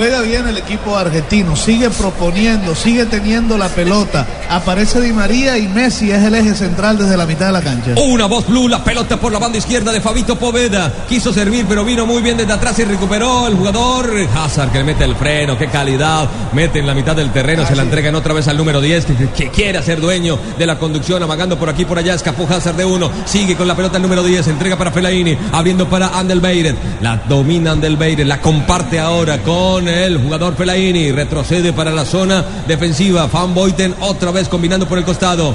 [0.00, 4.26] Juega bien el equipo argentino, sigue proponiendo, sigue teniendo la pelota.
[4.48, 7.90] Aparece Di María y Messi es el eje central desde la mitad de la cancha.
[8.02, 10.90] Una voz blue, la pelota por la banda izquierda de Fabito Poveda.
[11.06, 14.84] Quiso servir, pero vino muy bien desde atrás y recuperó el jugador Hazard que le
[14.84, 16.26] mete el freno, qué calidad.
[16.54, 19.28] Mete en la mitad del terreno, se la entregan otra vez al número 10 que,
[19.28, 22.14] que quiere ser dueño de la conducción, amagando por aquí por allá.
[22.14, 25.90] Escapó Hazard de uno, sigue con la pelota el número 10, entrega para Fellaini, abriendo
[25.90, 26.74] para Andelbeiren.
[27.02, 31.12] La domina Andelbeiren, la comparte ahora con el jugador Pelaini.
[31.12, 33.26] Retrocede para la zona defensiva.
[33.26, 35.54] Van Boyten otra vez combinando por el costado.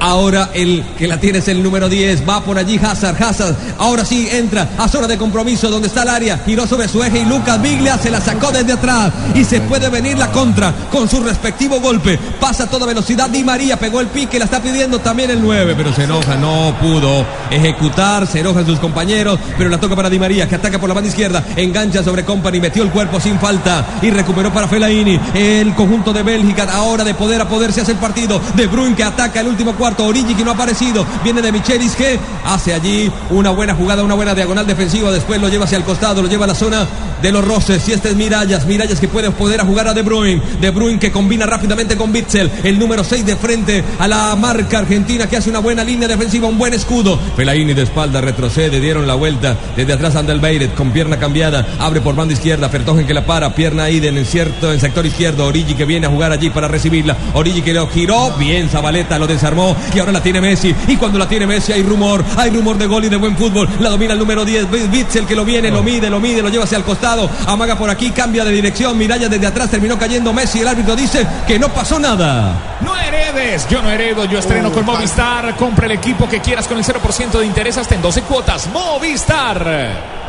[0.00, 2.28] Ahora el que la tiene es el número 10.
[2.28, 3.22] Va por allí Hazard.
[3.22, 3.56] Hazard.
[3.78, 6.38] Ahora sí entra a zona de compromiso donde está el área.
[6.44, 9.12] Giró sobre su eje y Lucas Biglia se la sacó desde atrás.
[9.34, 12.18] Y se puede venir la contra con su respectivo golpe.
[12.40, 13.28] Pasa a toda velocidad.
[13.28, 14.38] Di María pegó el pique.
[14.38, 15.74] La está pidiendo también el 9.
[15.76, 16.06] Pero se.
[16.08, 18.26] No pudo ejecutar.
[18.26, 19.38] Se enojan sus compañeros.
[19.56, 21.44] Pero la toca para Di María que ataca por la banda izquierda.
[21.56, 22.60] Engancha sobre Company.
[22.60, 23.98] Metió el cuerpo sin falta.
[24.02, 25.18] Y recuperó para Fellaini.
[25.34, 26.66] El conjunto de Bélgica.
[26.72, 28.40] Ahora de poder a poder se hace el partido.
[28.54, 29.87] De Bruin que ataca el último cuarto.
[29.96, 31.06] Origi que no ha aparecido.
[31.24, 35.10] Viene de Michelis que hace allí una buena jugada, una buena diagonal defensiva.
[35.10, 36.86] Después lo lleva hacia el costado, lo lleva a la zona
[37.22, 37.88] de los roces.
[37.88, 38.66] Y este es Mirallas.
[38.66, 40.40] Mirallas que puede poder a jugar a De Bruyne.
[40.60, 42.50] De Bruyne que combina rápidamente con Bitzel.
[42.62, 46.48] El número 6 de frente a la marca argentina que hace una buena línea defensiva,
[46.48, 47.18] un buen escudo.
[47.36, 49.56] Fellaini de espalda retrocede, dieron la vuelta.
[49.76, 51.66] Desde atrás Andelbeiret con pierna cambiada.
[51.78, 52.68] Abre por banda izquierda.
[52.68, 53.54] Fertogen que la para.
[53.54, 55.46] Pierna ahí en cierto, en sector izquierdo.
[55.46, 57.16] Origi que viene a jugar allí para recibirla.
[57.34, 58.32] Origi que lo giró.
[58.38, 59.76] Bien, Zabaleta lo desarmó.
[59.94, 60.74] Y ahora la tiene Messi.
[60.86, 63.68] Y cuando la tiene Messi hay rumor, hay rumor de gol y de buen fútbol.
[63.80, 66.64] La domina el número 10, Bitzel que lo viene, lo mide, lo mide, lo lleva
[66.64, 67.30] hacia el costado.
[67.46, 68.96] Amaga por aquí, cambia de dirección.
[68.96, 70.60] Miralla desde atrás, terminó cayendo Messi.
[70.60, 72.78] El árbitro dice que no pasó nada.
[72.80, 75.56] No heredes, yo no heredo, yo estreno con Movistar.
[75.56, 78.68] Compra el equipo que quieras con el 0% de interés hasta en 12 cuotas.
[78.72, 80.27] Movistar.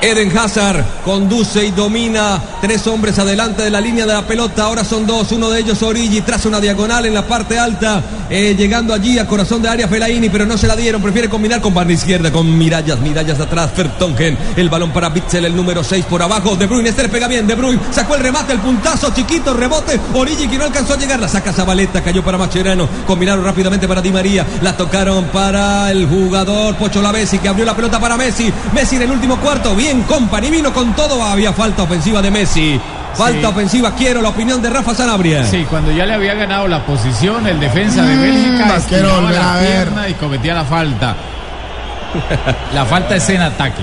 [0.00, 2.40] Eden Hazard conduce y domina.
[2.60, 4.64] Tres hombres adelante de la línea de la pelota.
[4.64, 5.32] Ahora son dos.
[5.32, 8.02] Uno de ellos Origi tras una diagonal en la parte alta.
[8.30, 11.02] eh, llegando allí a corazón de área Felaini, pero no se la dieron.
[11.02, 13.00] Prefiere combinar con banda izquierda, con Mirallas.
[13.00, 13.70] Mirallas atrás.
[13.74, 14.38] Fertongen.
[14.56, 16.54] El balón para Bitzel, el número 6 por abajo.
[16.54, 16.90] De Bruyne.
[16.90, 17.46] Este le pega bien.
[17.46, 19.98] De Bruyne sacó el remate, el puntazo chiquito, rebote.
[20.14, 21.18] Origi que no alcanzó a llegar.
[21.18, 22.02] La saca Zabaleta.
[22.04, 22.88] Cayó para Macherano.
[23.06, 24.46] Combinaron rápidamente para Di María.
[24.62, 28.52] La tocaron para el jugador Pocho Lavesi que abrió la pelota para Messi.
[28.72, 29.74] Messi en el último cuarto.
[29.74, 31.22] Bien bien, company, vino con todo.
[31.22, 32.80] Había falta ofensiva de Messi.
[33.14, 33.44] Falta Sí.
[33.46, 35.44] ofensiva, quiero la opinión de Rafa Sanabria.
[35.44, 39.34] Sí, cuando ya le había ganado la posición, el defensa de Bélgica la quiero volver
[39.34, 39.66] la a ver.
[39.72, 41.16] pierna y cometía la falta.
[42.74, 43.82] La falta es en ataque.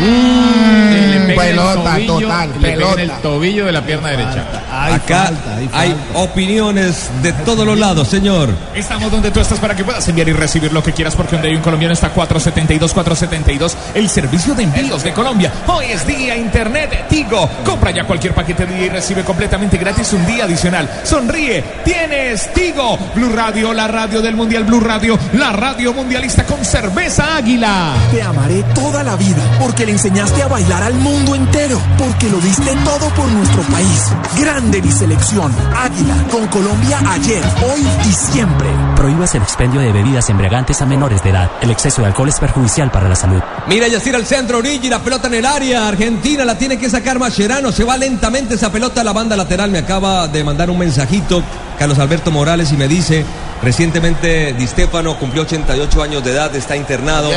[0.00, 0.85] Mm,
[1.34, 3.22] Pelota, tobillo, total, le pega en el pelota.
[3.22, 4.44] tobillo de la pierna derecha.
[4.70, 5.32] Acá
[5.72, 8.50] hay opiniones de todos los lados, señor.
[8.74, 11.48] Estamos donde tú estás para que puedas enviar y recibir lo que quieras porque donde
[11.48, 15.52] hay un colombiano está 472 472 el servicio de envíos de Colombia.
[15.66, 17.48] Hoy es día internet Tigo.
[17.64, 20.88] Compra ya cualquier paquete de día y recibe completamente gratis un día adicional.
[21.04, 22.98] Sonríe, tienes Tigo.
[23.14, 27.94] Blue Radio, la radio del Mundial Blue Radio, la radio mundialista con cerveza Águila.
[28.10, 32.38] Te amaré toda la vida porque le enseñaste a bailar al mundo entero, porque lo
[32.38, 34.12] diste todo por nuestro país.
[34.38, 35.52] Grande mi selección.
[35.76, 38.68] Águila, con Colombia ayer, hoy y siempre.
[38.96, 41.50] Prohíbas el expendio de bebidas embriagantes a menores de edad.
[41.60, 43.40] El exceso de alcohol es perjudicial para la salud.
[43.68, 45.88] Mira, Yacir al centro, Origi, la pelota en el área.
[45.88, 47.72] Argentina la tiene que sacar Mascherano.
[47.72, 49.70] Se va lentamente esa pelota a la banda lateral.
[49.70, 51.42] Me acaba de mandar un mensajito
[51.78, 53.24] Carlos Alberto Morales y me dice:
[53.62, 57.30] recientemente Di Stefano cumplió 88 años de edad, está internado.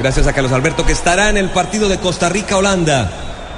[0.00, 3.10] Gracias a Carlos Alberto, que estará en el partido de Costa Rica-Holanda.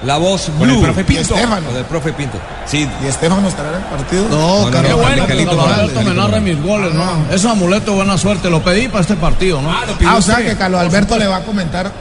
[0.04, 0.82] La voz Con el blue.
[0.82, 1.34] profe Pinto.
[1.34, 1.66] Y Estefano.
[1.68, 2.38] Con el profe Pinto.
[2.66, 2.88] Sí.
[3.04, 4.28] ¿Y Estefano estará en el partido?
[4.28, 7.04] No, no, Carlos no, Alberto, Carlito Carlos Morales, Alberto me narra mis goles, ¿no?
[7.32, 9.70] Es un amuleto buena suerte, lo pedí para este partido, ¿no?
[9.70, 11.92] Ah, o sea que Carlos Alberto le va a comentar,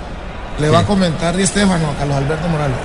[0.59, 2.77] le va a comentar Di Estefano a Carlos Alberto Morales.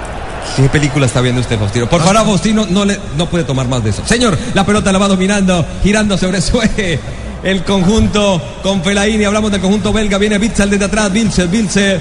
[0.55, 1.89] ¿Qué película está viendo usted, Faustino?
[1.89, 4.03] Por favor, Faustino, no, le, no puede tomar más de eso.
[4.05, 7.01] Señor, la pelota la va dominando, girando sobre su eje.
[7.47, 12.01] El conjunto con Felaini, hablamos del conjunto belga, viene Bitzel desde atrás, Bilce, Bilce.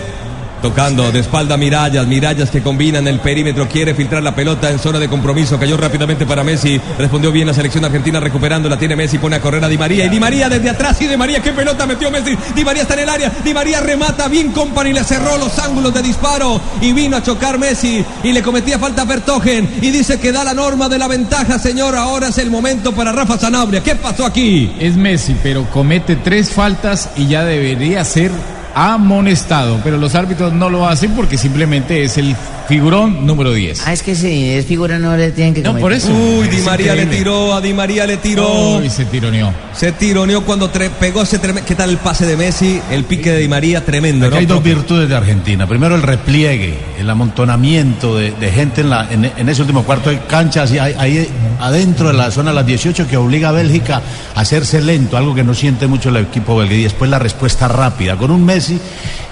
[0.65, 4.97] Tocando de espalda Mirallas, Mirallas que combinan el perímetro, quiere filtrar la pelota en zona
[4.97, 9.19] de compromiso, cayó rápidamente para Messi, respondió bien la selección argentina recuperando, la tiene Messi,
[9.19, 11.51] pone a correr a Di María y Di María desde atrás y Di María, qué
[11.51, 15.03] pelota metió Messi, Di María está en el área, Di María remata bien Company, le
[15.03, 19.05] cerró los ángulos de disparo y vino a chocar Messi y le cometía falta a
[19.05, 22.91] Vertogen y dice que da la norma de la ventaja, señor, ahora es el momento
[22.91, 24.75] para Rafa Sanabria, ¿qué pasó aquí?
[24.79, 28.31] Es Messi, pero comete tres faltas y ya debería ser
[28.75, 29.79] amonestado.
[29.83, 32.35] Pero los árbitros no lo hacen porque simplemente es el
[32.67, 33.83] figurón número 10.
[33.87, 36.09] Ah, es que si es figura no le tienen que No, por eso.
[36.11, 38.77] Uy, Di Es María le tiró, a Di María le tiró.
[38.77, 39.53] Uy, se tironeó.
[39.73, 41.67] Se tironeó cuando tre- pegó ese tremendo.
[41.67, 42.81] ¿Qué tal el pase de Messi?
[42.91, 45.67] El pique de Di María, tremendo, hay dos virtudes de Argentina.
[45.67, 50.09] Primero el repliegue, el amontonamiento de, de gente en, la, en, en ese último cuarto
[50.09, 53.51] de cancha, así, ahí, ahí adentro de la zona de las 18 que obliga a
[53.51, 54.01] Bélgica
[54.35, 56.73] a hacerse lento, algo que no siente mucho el equipo belga.
[56.73, 58.64] Y después la respuesta rápida, con un Messi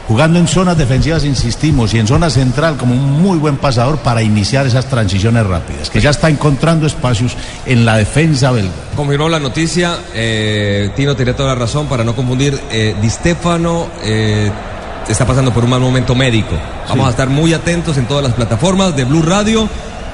[0.08, 4.22] jugando en zonas defensivas, insistimos, y en zona central como un muy buen pasador para
[4.22, 8.72] iniciar esas transiciones rápidas, que ya está encontrando espacios en la defensa belga.
[8.96, 9.98] Confirmó la noticia.
[10.13, 12.60] eh, Tino tiene toda la razón para no confundir.
[12.72, 14.52] Eh, Di Stefano eh,
[15.08, 16.56] está pasando por un mal momento médico.
[16.89, 17.08] Vamos Sí.
[17.08, 19.69] a estar muy atentos en todas las plataformas de Blue Radio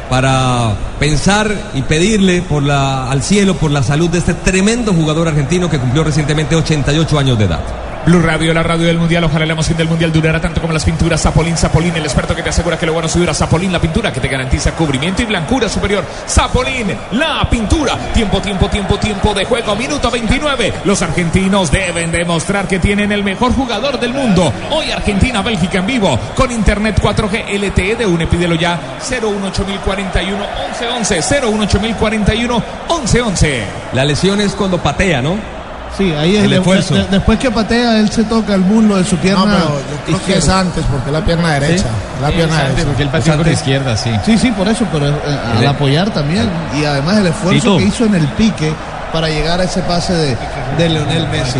[0.10, 5.28] para pensar y pedirle por la, al cielo por la salud de este tremendo jugador
[5.28, 7.60] argentino que cumplió recientemente 88 años de edad.
[8.06, 9.24] Blue Radio, la radio del mundial.
[9.26, 11.22] Ojalá la emoción del mundial durara tanto como las pinturas.
[11.22, 13.34] Zapolín, Zapolín, el experto que te asegura que lo bueno se dura.
[13.34, 16.04] Zapolín, la pintura que te garantiza cubrimiento y blancura superior.
[16.28, 17.98] Zapolín, la pintura.
[18.14, 19.76] Tiempo, tiempo, tiempo, tiempo de juego.
[19.76, 20.74] Minuto 29.
[20.86, 24.52] Los argentinos deben demostrar que tienen el mejor jugador del mundo.
[24.72, 26.20] Hoy Argentina-Bélgica en vivo.
[26.36, 28.28] Con internet 4G LTE de UNE.
[28.28, 28.80] Pídelo ya.
[29.02, 31.22] 018041 1111.
[31.22, 33.64] 018041 1111.
[33.94, 35.59] La lesión es cuando patea, ¿no?
[36.00, 36.96] Sí, ahí es El esfuerzo.
[36.96, 39.46] de- después que patea, él se toca el muslo de su pierna.
[39.46, 39.68] No, pero
[40.10, 41.84] yo creo que es antes, porque es la pierna derecha.
[41.84, 41.90] Sí.
[42.22, 42.84] La pierna derecha.
[42.86, 44.12] porque él pateó con la izquierda, sí.
[44.26, 45.14] Sí, sí, por eso, pero eh,
[45.58, 46.50] al apoyar también.
[46.80, 48.74] Y además el esfuerzo que hizo en el pique
[49.14, 50.38] para llegar a ese pase de,
[50.78, 51.60] de Leonel Messi.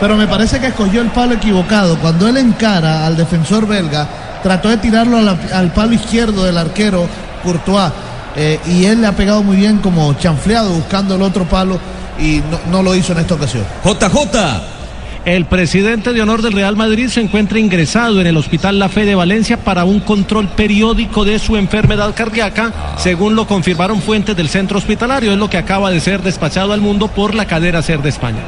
[0.00, 1.98] Pero me parece que escogió el palo equivocado.
[1.98, 4.06] Cuando él encara al defensor belga,
[4.42, 7.06] trató de tirarlo la- al palo izquierdo del arquero
[7.42, 7.90] Courtois.
[8.36, 11.80] eh, y él le ha pegado muy bien como chanfleado buscando el otro palo
[12.18, 13.64] y no, no lo hizo en esta ocasión.
[13.84, 14.78] JJ.
[15.24, 19.04] El presidente de honor del Real Madrid se encuentra ingresado en el Hospital La Fe
[19.04, 24.48] de Valencia para un control periódico de su enfermedad cardíaca, según lo confirmaron fuentes del
[24.48, 25.32] centro hospitalario.
[25.32, 28.40] Es lo que acaba de ser despachado al mundo por la cadena Ser de España.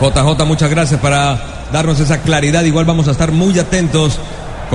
[0.00, 1.36] JJ, muchas gracias para
[1.72, 2.62] darnos esa claridad.
[2.62, 4.20] Igual vamos a estar muy atentos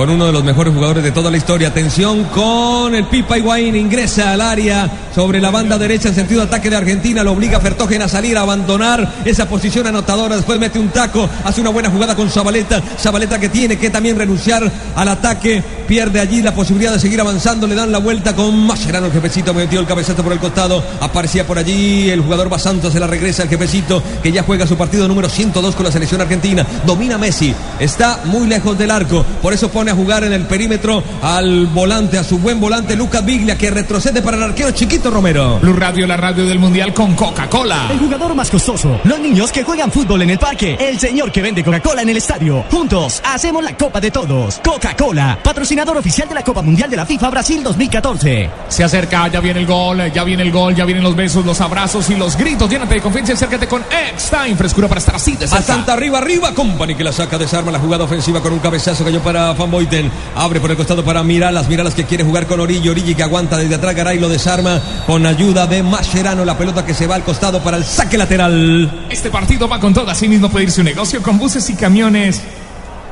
[0.00, 1.68] con uno de los mejores jugadores de toda la historia.
[1.68, 6.70] Atención con el Pipa Higuaín, ingresa al área sobre la banda derecha en sentido ataque
[6.70, 10.78] de Argentina, lo obliga a Fertogen a salir, a abandonar esa posición anotadora, después mete
[10.78, 15.08] un taco, hace una buena jugada con Zabaleta, Zabaleta que tiene que también renunciar al
[15.08, 19.12] ataque, pierde allí la posibilidad de seguir avanzando, le dan la vuelta con Mascherano, el
[19.12, 23.06] jefecito metió el cabezazo por el costado, aparecía por allí el jugador Basanto, se la
[23.06, 27.18] regresa el jefecito que ya juega su partido número 102 con la selección argentina, domina
[27.18, 31.66] Messi, está muy lejos del arco, por eso pone a jugar en el perímetro al
[31.66, 35.58] volante, a su buen volante Lucas Biglia, que retrocede para el arquero chiquito Romero.
[35.60, 37.88] Blue Radio, la radio del mundial con Coca-Cola.
[37.90, 39.00] El jugador más costoso.
[39.04, 40.76] Los niños que juegan fútbol en el parque.
[40.80, 42.64] El señor que vende Coca-Cola en el estadio.
[42.70, 44.60] Juntos hacemos la Copa de Todos.
[44.64, 48.50] Coca-Cola, patrocinador oficial de la Copa Mundial de la FIFA Brasil 2014.
[48.68, 51.60] Se acerca, ya viene el gol, ya viene el gol, ya vienen los besos, los
[51.60, 52.70] abrazos y los gritos.
[52.70, 55.62] Llénate de confianza y acércate con X-Time, frescura para estar así de A cerca.
[55.62, 59.20] Santa arriba, arriba, Company que la saca, desarma la jugada ofensiva con un cabezazo cayó
[59.20, 60.10] para Van Boyten.
[60.34, 63.56] Abre por el costado para Miralas, Miralas que quiere jugar con Orillo, Orillo que aguanta
[63.56, 67.22] desde atrás, Garay lo desarma con ayuda de Mascherano, la pelota que se va al
[67.22, 69.06] costado para el saque lateral.
[69.08, 72.40] Este partido va con todo, así mismo puede ir su negocio con buses y camiones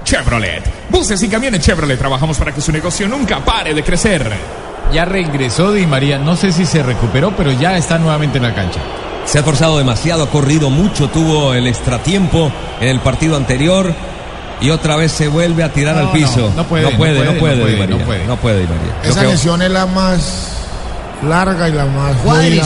[0.04, 0.62] Chevrolet.
[0.90, 4.30] Buses y camiones Chevrolet, trabajamos para que su negocio nunca pare de crecer.
[4.92, 8.54] Ya reingresó Di María, no sé si se recuperó, pero ya está nuevamente en la
[8.54, 8.80] cancha.
[9.26, 12.50] Se ha esforzado demasiado, ha corrido mucho, tuvo el extratiempo
[12.80, 13.94] en el partido anterior
[14.60, 16.50] y otra vez se vuelve a tirar No, al piso.
[16.50, 17.96] no, no puede, no puede, no no puede, puede, no puede, María.
[17.96, 18.26] no puede.
[18.26, 18.92] No puede, Di María.
[19.04, 20.48] Lo Esa lesión es la más
[21.26, 22.64] larga y la más jodida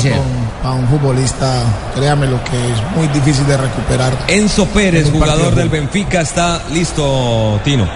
[0.63, 1.65] para un futbolista,
[1.97, 4.13] créame lo que es muy difícil de recuperar.
[4.29, 7.89] Enzo Pérez, En jugador del Benfica, está listo, Tino.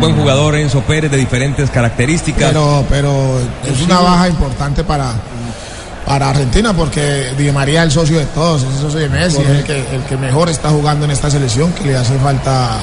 [0.00, 2.48] Buen jugador Enzo Pérez de diferentes características.
[2.48, 5.12] Pero, pero es una baja importante para,
[6.06, 9.40] para Argentina porque Di María es el socio de todos, es el socio de Messi,
[9.42, 12.78] es el que, el que mejor está jugando en esta selección, que le hace falta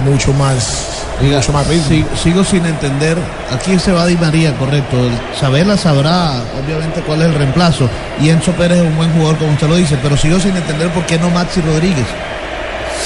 [0.00, 1.88] mucho más, mucho más ritmo.
[1.88, 3.16] Si- sigo sin entender.
[3.52, 4.96] Aquí se va Di María, correcto.
[4.98, 7.88] El Sabela sabrá, obviamente, cuál es el reemplazo.
[8.20, 9.96] Y Enzo Pérez es un buen jugador, como usted lo dice.
[10.02, 12.06] Pero sigo sin entender por qué no Maxi Rodríguez.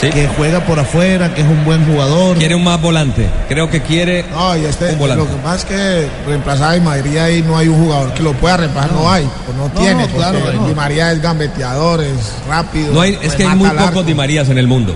[0.00, 2.36] Que juega por afuera, que es un buen jugador.
[2.36, 3.26] Quiere un más volante.
[3.48, 5.24] Creo que quiere No, y este, un volante.
[5.24, 8.34] lo que más que reemplazar a Di María ahí no hay un jugador que lo
[8.34, 10.38] pueda reemplazar, no, hay, pues no, No, tiene, no, claro.
[10.66, 12.92] Di María es gambeteador, es rápido.
[12.92, 14.94] No hay, es que hay muy pocos Di Marías en el mundo.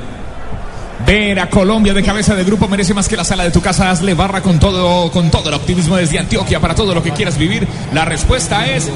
[1.09, 3.91] Ver a Colombia de cabeza de grupo merece más que la sala de tu casa.
[3.91, 7.39] Hazle barra con todo, con todo el optimismo desde Antioquia para todo lo que quieras
[7.39, 7.67] vivir.
[7.95, 8.91] La respuesta es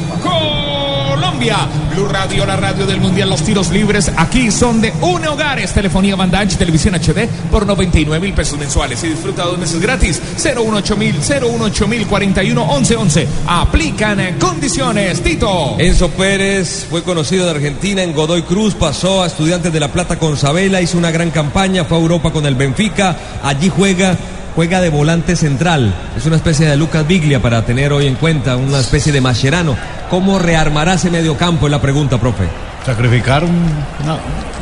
[1.42, 1.68] Colombia.
[1.92, 3.28] Blue Radio, la radio del mundial.
[3.28, 5.72] Los tiros libres aquí son de un hogares.
[5.72, 10.20] Telefonía banda ancha televisión HD por 99 mil pesos mensuales y disfruta dos meses gratis.
[10.36, 13.28] 018 mil, 018 mil 41 11 11.
[13.46, 15.22] Aplican en condiciones.
[15.22, 15.76] Tito.
[15.78, 20.18] Enzo Pérez fue conocido de Argentina en Godoy Cruz, pasó a Estudiantes de La Plata
[20.18, 24.16] con Sabela, hizo una gran campaña, fue a Europa con el Benfica, allí juega,
[24.54, 25.92] juega de volante central.
[26.16, 29.76] Es una especie de Lucas Biglia para tener hoy en cuenta, una especie de Mascherano.
[30.10, 31.66] ¿Cómo rearmará ese mediocampo?
[31.66, 32.44] Es la pregunta, profe.
[32.84, 33.70] Sacrificar un-
[34.02, 34.18] una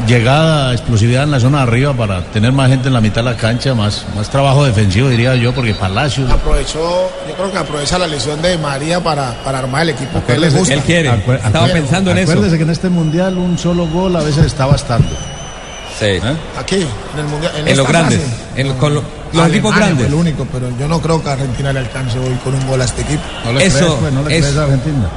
[0.06, 3.30] llegada, explosividad en la zona de arriba para tener más gente en la mitad de
[3.30, 6.30] la cancha, más, más trabajo defensivo, diría yo, porque Palacio.
[6.30, 10.34] Aprovechó, yo creo que aprovecha la lesión de María para, para armar el equipo que
[10.34, 10.74] él le gusta.
[11.14, 11.80] Acuer- acuer-
[12.32, 15.08] Acuérdese que en este mundial un solo gol a veces está bastando.
[15.98, 16.18] Sí.
[16.58, 16.76] Aquí,
[17.14, 17.52] en el mundial.
[17.56, 18.34] En, En los grandes, fase.
[18.60, 20.06] En- con lo- los Alemania equipos fue grandes.
[20.06, 22.84] el único, pero yo no creo que Argentina le alcance hoy con un gol a
[22.84, 23.22] este equipo.
[23.44, 25.10] No le Eso crees, pues, no le es- crees a Argentina.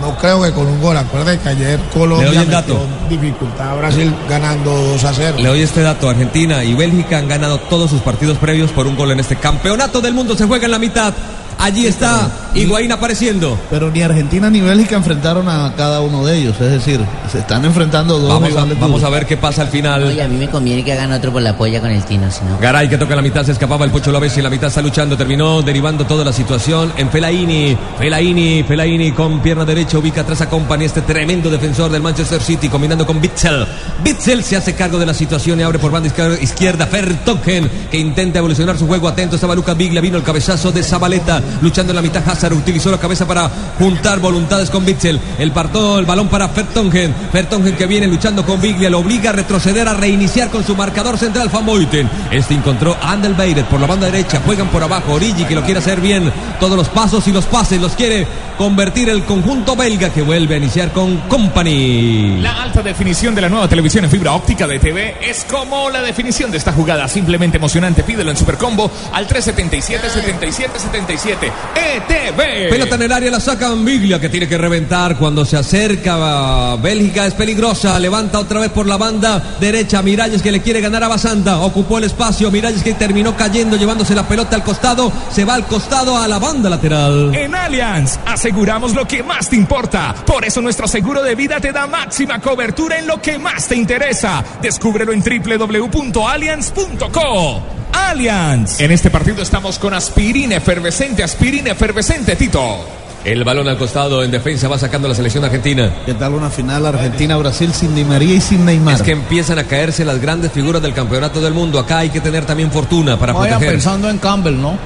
[0.00, 0.94] No creo que con un gol.
[0.96, 2.86] Acuérdate que ayer Le Colombia doy el metió dato.
[3.08, 5.36] dificultad a Brasil ganando 2 a 0.
[5.38, 8.94] Le doy este dato, Argentina y Bélgica han ganado todos sus partidos previos por un
[8.94, 11.14] gol en este campeonato del mundo, se juega en la mitad.
[11.58, 13.58] Allí está Higuaín apareciendo.
[13.70, 16.60] Pero ni Argentina ni Bélgica enfrentaron a cada uno de ellos.
[16.60, 17.00] Es decir,
[17.30, 20.04] se están enfrentando dos Vamos a, vamos a ver qué pasa al final.
[20.04, 22.40] Oye, a mí me conviene que hagan otro por la polla con el Tino, si
[22.44, 22.58] no.
[22.58, 24.68] Garay que toca en la mitad, se escapaba el Pocho López y en la mitad
[24.68, 30.22] está luchando, terminó derivando toda la situación en Felaini, Felaini, Felaini con pierna derecha ubica
[30.22, 33.66] atrás a Company, este tremendo defensor del Manchester City combinando con Bitzel.
[34.02, 37.98] Bitzel se hace cargo de la situación y abre por banda izquier- izquierda Fertogen que
[37.98, 41.96] intenta evolucionar su juego, atento estaba Lucas Biglia, vino el cabezazo de Zabaleta, luchando en
[41.96, 45.20] la mitad Hazard Utilizó la cabeza para juntar voluntades con Bitzel.
[45.38, 47.14] El partó el balón para Fertongen.
[47.32, 48.90] Fertongen que viene luchando con Biglia.
[48.90, 52.08] Lo obliga a retroceder, a reiniciar con su marcador central Van Boyten.
[52.30, 54.40] Este encontró Andel Beiret por la banda derecha.
[54.44, 55.12] Juegan por abajo.
[55.12, 56.32] Origi que lo quiere hacer bien.
[56.60, 58.26] Todos los pasos y los pases los quiere
[58.56, 62.40] convertir el conjunto belga que vuelve a iniciar con Company.
[62.40, 66.02] La alta definición de la nueva televisión en fibra óptica de TV es como la
[66.02, 67.08] definición de esta jugada.
[67.08, 68.02] Simplemente emocionante.
[68.02, 71.52] Pídelo en Supercombo al 377 77 77
[71.96, 72.70] ETV.
[72.70, 76.76] Pelota en el área la sacan Biglia que tiene que reventar cuando se acerca a
[76.76, 81.04] Bélgica es peligrosa, levanta otra vez por la banda derecha Miralles que le quiere ganar
[81.04, 85.44] a Basanta, ocupó el espacio Miralles que terminó cayendo llevándose la pelota al costado, se
[85.44, 87.34] va al costado a la banda lateral.
[87.34, 90.14] En Allianz aseguramos lo que más te importa.
[90.24, 93.74] Por eso nuestro seguro de vida te da máxima cobertura en lo que más te
[93.74, 94.44] interesa.
[94.62, 97.60] Descúbrelo en www.allianz.co.
[97.92, 98.78] Allianz.
[98.78, 102.86] En este partido estamos con aspirina efervescente, aspirina efervescente, Tito.
[103.24, 105.92] El balón al costado en defensa va sacando la selección argentina.
[106.06, 108.94] ¿Qué tal una final Argentina-Brasil sin Di María y sin Neymar?
[108.94, 111.80] Es que empiezan a caerse las grandes figuras del campeonato del mundo.
[111.80, 113.74] Acá hay que tener también fortuna para Vayan proteger.
[113.74, 114.78] pensando en Campbell, ¿no?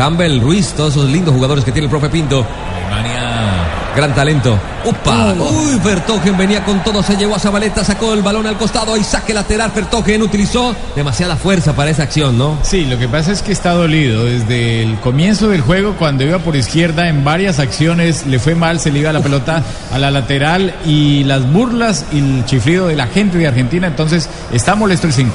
[0.00, 2.42] Campbell, Ruiz, todos esos lindos jugadores que tiene el profe Pinto.
[2.74, 3.68] Alemania.
[3.94, 4.58] Gran talento.
[4.82, 5.34] ¡Upa!
[5.34, 9.04] Uy, Vertogen venía con todo, se llevó a Zabaleta, sacó el balón al costado y
[9.04, 9.70] saque lateral.
[9.74, 12.56] Vertogen utilizó demasiada fuerza para esa acción, ¿no?
[12.62, 14.24] Sí, lo que pasa es que está dolido.
[14.24, 18.80] Desde el comienzo del juego, cuando iba por izquierda, en varias acciones le fue mal,
[18.80, 22.96] se le iba la pelota a la lateral y las burlas y el chiflido de
[22.96, 23.86] la gente de Argentina.
[23.86, 25.34] Entonces, está molesto el 5.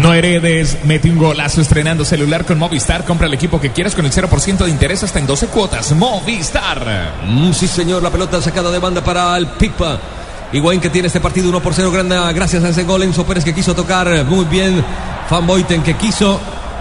[0.00, 3.04] No heredes, mete un golazo estrenando celular con Movistar.
[3.04, 5.92] Compra el equipo que quieras con el 0% de interés hasta en 12 cuotas.
[5.92, 7.12] Movistar.
[7.26, 9.98] Mm, sí, señor, la pelota sacada de banda para el Pipa.
[10.50, 13.02] Higuaín que tiene este partido 1 por 0 grande gracias a ese gol.
[13.02, 14.82] Enzo Pérez que quiso tocar muy bien.
[15.30, 16.40] Van Boyten que quiso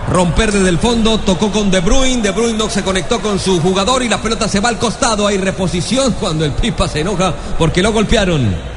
[0.10, 1.20] romper desde el fondo.
[1.20, 2.22] Tocó con De Bruyne.
[2.22, 5.28] De Bruyne no se conectó con su jugador y la pelota se va al costado.
[5.28, 8.71] Hay reposición cuando el Pipa se enoja porque lo golpearon.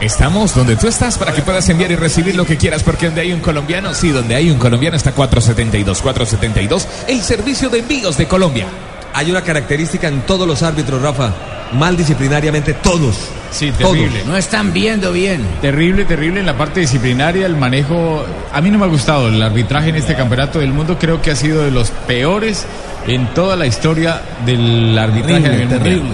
[0.00, 3.22] Estamos donde tú estás para que puedas enviar y recibir lo que quieras, porque donde
[3.22, 6.02] hay un colombiano, sí, donde hay un colombiano está 472.
[6.02, 8.66] 472, el servicio de envíos de Colombia.
[9.14, 11.32] Hay una característica en todos los árbitros, Rafa.
[11.72, 13.16] Mal disciplinariamente todos.
[13.50, 13.92] Sí, Todos.
[13.92, 14.24] terrible.
[14.26, 15.40] No están viendo bien.
[15.62, 18.24] Terrible, terrible en la parte disciplinaria, el manejo.
[18.52, 20.98] A mí no me ha gustado el arbitraje en este campeonato del mundo.
[20.98, 22.66] Creo que ha sido de los peores
[23.06, 26.10] en toda la historia del arbitraje Terrible.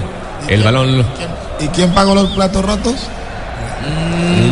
[0.49, 1.05] El balón.
[1.61, 3.09] ¿Y quién pagó los platos rotos?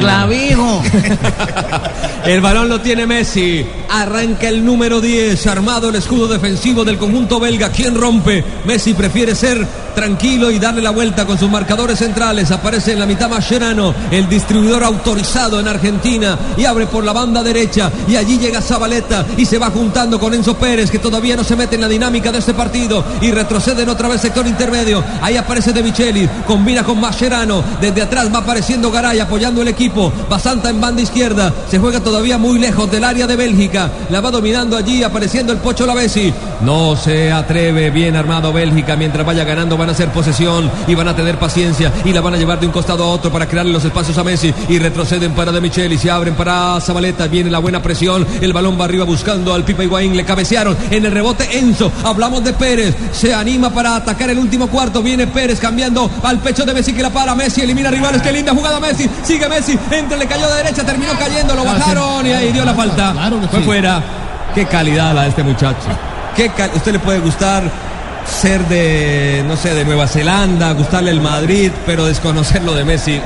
[0.01, 0.83] Clavijo.
[2.29, 3.65] El balón lo tiene Messi.
[3.89, 5.47] Arranca el número 10.
[5.47, 7.71] Armado el escudo defensivo del conjunto belga.
[7.71, 8.45] ¿Quién rompe?
[8.67, 12.51] Messi prefiere ser tranquilo y darle la vuelta con sus marcadores centrales.
[12.51, 16.39] Aparece en la mitad Mascherano, el distribuidor autorizado en Argentina.
[16.59, 17.91] Y abre por la banda derecha.
[18.07, 19.25] Y allí llega Zabaleta.
[19.39, 22.31] Y se va juntando con Enzo Pérez, que todavía no se mete en la dinámica
[22.31, 23.03] de este partido.
[23.23, 25.03] Y retroceden otra vez sector intermedio.
[25.23, 26.29] Ahí aparece De Micheli.
[26.47, 27.65] Combina con Mascherano.
[27.81, 30.13] Desde atrás va apareciendo Garay apoyando el equipo.
[30.29, 31.55] Basanta en banda izquierda.
[31.71, 33.91] Se juega todavía muy lejos del área de Bélgica.
[34.11, 36.33] La va dominando allí, apareciendo el Pocho Lavesi.
[36.61, 37.91] No se atreve.
[37.91, 38.97] Bien armado Bélgica.
[38.97, 41.93] Mientras vaya ganando, van a hacer posesión y van a tener paciencia.
[42.05, 44.25] Y la van a llevar de un costado a otro para crearle los espacios a
[44.25, 44.53] Messi.
[44.69, 45.99] Y retroceden para De Micheli.
[45.99, 47.27] Se abren para Zabaleta.
[47.27, 48.27] Viene la buena presión.
[48.41, 50.17] El balón va arriba buscando al Pipa Higuaín.
[50.17, 51.93] Le cabecearon en el rebote Enzo.
[52.05, 52.97] Hablamos de Pérez.
[53.13, 55.03] Se anima para atacar el último cuarto.
[55.03, 57.35] Viene Pérez cambiando al pecho de Messi que la para.
[57.35, 58.21] Messi elimina rivales.
[58.23, 59.09] Qué linda jugada Messi.
[59.23, 59.79] Sigue Messi.
[59.91, 60.85] Entra, le cayó de derecha.
[60.85, 61.55] Terminó cayendo.
[61.55, 63.15] Lo bajaron y ahí dio la falta.
[63.51, 64.03] Fue fuera.
[64.55, 66.18] Qué calidad la de este muchacho.
[66.39, 67.63] Qué cal- Usted le puede gustar
[68.25, 73.21] ser de, no sé, de Nueva Zelanda, gustarle el Madrid, pero desconocer lo de Messi.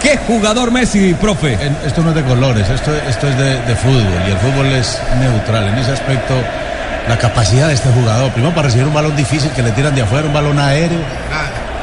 [0.00, 1.58] ¿Qué jugador Messi, profe?
[1.84, 4.98] Esto no es de colores, esto, esto es de, de fútbol y el fútbol es
[5.20, 5.68] neutral.
[5.68, 6.34] En ese aspecto,
[7.08, 10.02] la capacidad de este jugador, primero para recibir un balón difícil que le tiran de
[10.02, 11.00] afuera, un balón aéreo.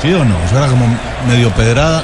[0.03, 0.35] ¿Sí o no?
[0.45, 0.85] Eso era como
[1.29, 2.03] medio pedrada.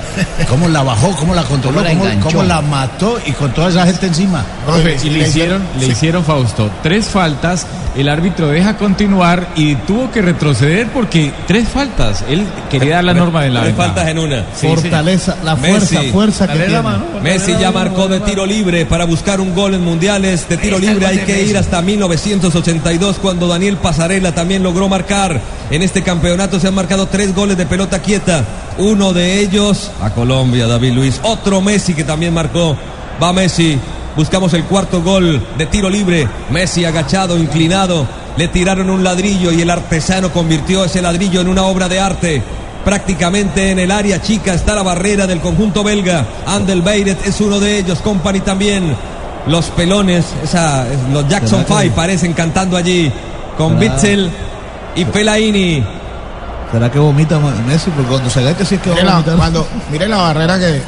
[0.50, 1.12] ¿Cómo la bajó?
[1.18, 1.80] ¿Cómo la controló?
[1.80, 2.28] ¿Cómo la ¿Cómo, enganchó?
[2.30, 3.20] cómo la mató?
[3.26, 4.46] Y con toda esa gente encima.
[4.66, 10.10] Profe, y le hicieron, le hicieron Fausto tres faltas, el árbitro deja continuar y tuvo
[10.12, 12.24] que retroceder porque tres faltas.
[12.30, 14.46] Él quería dar la norma de la Tres faltas en una.
[14.56, 16.12] Sí, Fortaleza, la fuerza, Messi.
[16.12, 16.82] fuerza que tiene.
[16.82, 17.04] mano.
[17.22, 20.48] Messi ya marcó de tiro libre para buscar un gol en mundiales.
[20.48, 25.42] De tiro libre hay que ir hasta 1982 cuando Daniel Pasarela también logró marcar.
[25.70, 28.46] En este campeonato se han marcado tres goles de pelota quieta.
[28.78, 31.20] Uno de ellos a Colombia, David Luis.
[31.24, 32.78] Otro Messi que también marcó.
[33.22, 33.80] Va Messi.
[34.16, 36.28] Buscamos el cuarto gol de tiro libre.
[36.52, 38.06] Messi agachado, inclinado.
[38.38, 42.44] Le tiraron un ladrillo y el artesano convirtió ese ladrillo en una obra de arte.
[42.86, 46.26] Prácticamente en el área chica está la barrera del conjunto belga.
[46.46, 48.96] Andel Beiret es uno de ellos, Company también.
[49.48, 53.12] Los pelones, esa, los Jackson ¿Será que- Five parecen cantando allí
[53.58, 54.32] con ¿Será- Bitzel.
[54.96, 55.84] Y Fellaini.
[56.72, 57.90] ¿Será que vomita Messi?
[57.92, 59.36] Porque cuando se ve que sí es que va Mire a la, vomitar.
[59.38, 60.82] cuando, mire la barrera que.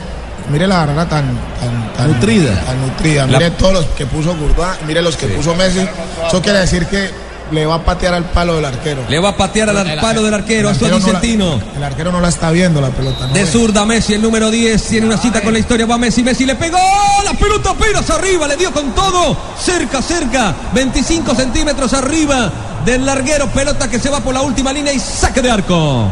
[0.51, 1.25] Mire la barrera tan,
[1.59, 2.59] tan, tan Nutrida.
[2.65, 3.27] Tan nutrida.
[3.27, 5.79] La- Mire todos los que puso Courtois, mire los que puso Messi.
[6.27, 7.09] Eso quiere decir que
[7.51, 9.03] le va a patear al palo del arquero.
[9.09, 11.19] Le va a patear al El- palo del arquero, el esto es arquero no la-
[11.19, 11.61] Vicentino.
[11.77, 13.27] el arquero no la está viendo la pelota.
[13.27, 16.23] ¿no De zurda Messi, el número 10, tiene una cita con la historia, va Messi,
[16.23, 16.77] Messi le pegó,
[17.23, 22.51] la pelota apenas arriba, le dio con todo, cerca, cerca, 25 centímetros arriba
[22.85, 26.09] del larguero, pelota que se va por la última línea y saque de arco.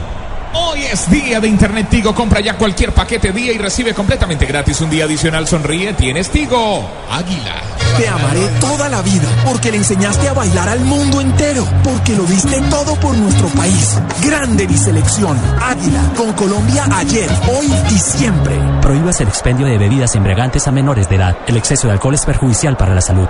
[0.54, 2.16] Hoy es día de Internet Tigo.
[2.16, 5.48] Compra ya cualquier paquete día y recibe completamente gratis un día adicional.
[5.48, 6.90] Sonríe, tienes Tigo.
[7.12, 7.62] Águila.
[7.98, 12.24] Te amaré toda la vida porque le enseñaste a bailar al mundo entero, porque lo
[12.24, 14.00] diste todo por nuestro país.
[14.24, 15.38] Grande mi selección.
[15.62, 18.58] Águila, con Colombia ayer, hoy y siempre.
[18.82, 21.38] Prohíbas el expendio de bebidas embriagantes a menores de edad.
[21.48, 23.28] El exceso de alcohol es perjudicial para la salud.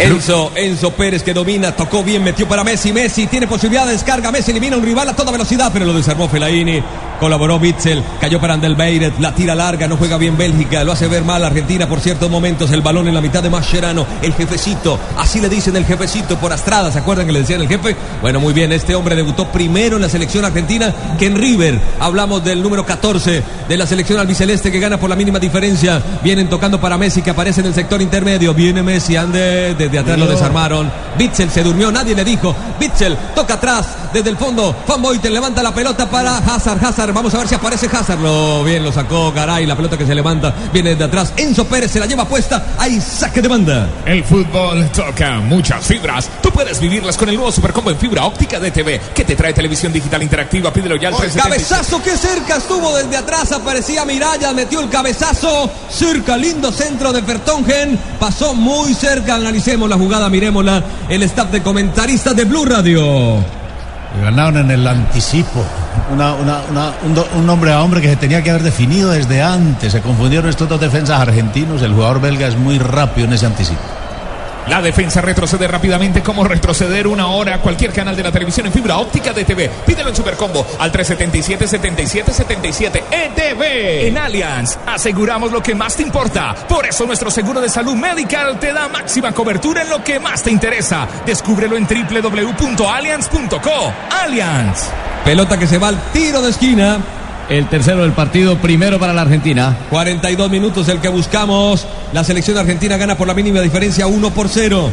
[0.00, 4.32] Enzo, Enzo Pérez que domina, tocó bien, metió para Messi, Messi tiene posibilidad de descarga,
[4.32, 6.82] Messi elimina un rival a toda velocidad, pero lo desarmó Fellaini,
[7.20, 11.22] colaboró Bitzel, cayó para Andelbeiret, la tira larga, no juega bien Bélgica, lo hace ver
[11.22, 15.38] mal Argentina por ciertos momentos, el balón en la mitad de Mascherano, el jefecito, así
[15.38, 17.94] le dicen el jefecito por Astrada, ¿se acuerdan que le decían el jefe?
[18.22, 22.42] Bueno, muy bien, este hombre debutó primero en la selección argentina que en River, hablamos
[22.42, 26.80] del número 14 de la selección albiceleste que gana por la mínima diferencia, vienen tocando
[26.80, 30.90] para Messi que aparece en el sector intermedio, viene Messi, ande desde atrás lo desarmaron,
[31.18, 35.62] Bitzel se durmió, nadie le dijo, Bitzel toca atrás, desde el fondo, Van Boyten levanta
[35.62, 39.32] la pelota para Hazard, Hazard, vamos a ver si aparece Hazard, lo bien lo sacó
[39.32, 42.74] Garay, la pelota que se levanta, viene desde atrás, Enzo Pérez se la lleva puesta,
[42.78, 43.88] hay saque de banda.
[44.06, 46.30] El fútbol toca muchas fibras.
[46.50, 49.52] Tú puedes vivirlas con el nuevo Supercombo en fibra óptica de TV que te trae
[49.52, 50.72] televisión digital interactiva.
[50.72, 51.68] Pídelo ya al 377.
[51.68, 57.22] Cabezazo que cerca estuvo desde atrás, aparecía Miraya, metió el cabezazo, cerca, lindo centro de
[57.22, 63.36] Fertongen, pasó muy cerca, analicemos la jugada, miremosla, el staff de comentaristas de Blue Radio.
[64.20, 65.64] Ganaron en el anticipo.
[66.12, 69.10] Una- una- una- un, do- un hombre a hombre que se tenía que haber definido
[69.10, 69.92] desde antes.
[69.92, 71.80] Se confundieron estos dos defensas argentinos.
[71.82, 73.78] El jugador belga es muy rápido en ese anticipo.
[74.70, 78.72] La defensa retrocede rápidamente como retroceder una hora a cualquier canal de la televisión en
[78.72, 79.68] fibra óptica de TV.
[79.84, 84.06] Pídelo en Supercombo al 377-7777 ETV.
[84.06, 86.54] En Allianz aseguramos lo que más te importa.
[86.68, 90.44] Por eso nuestro seguro de salud medical te da máxima cobertura en lo que más
[90.44, 91.08] te interesa.
[91.26, 93.92] Descúbrelo en www.allianz.co.
[94.22, 94.88] Allianz.
[95.24, 97.00] Pelota que se va al tiro de esquina.
[97.50, 99.76] El tercero del partido, primero para la Argentina.
[99.90, 101.84] 42 minutos el que buscamos.
[102.12, 104.88] La selección argentina gana por la mínima diferencia 1 por 0.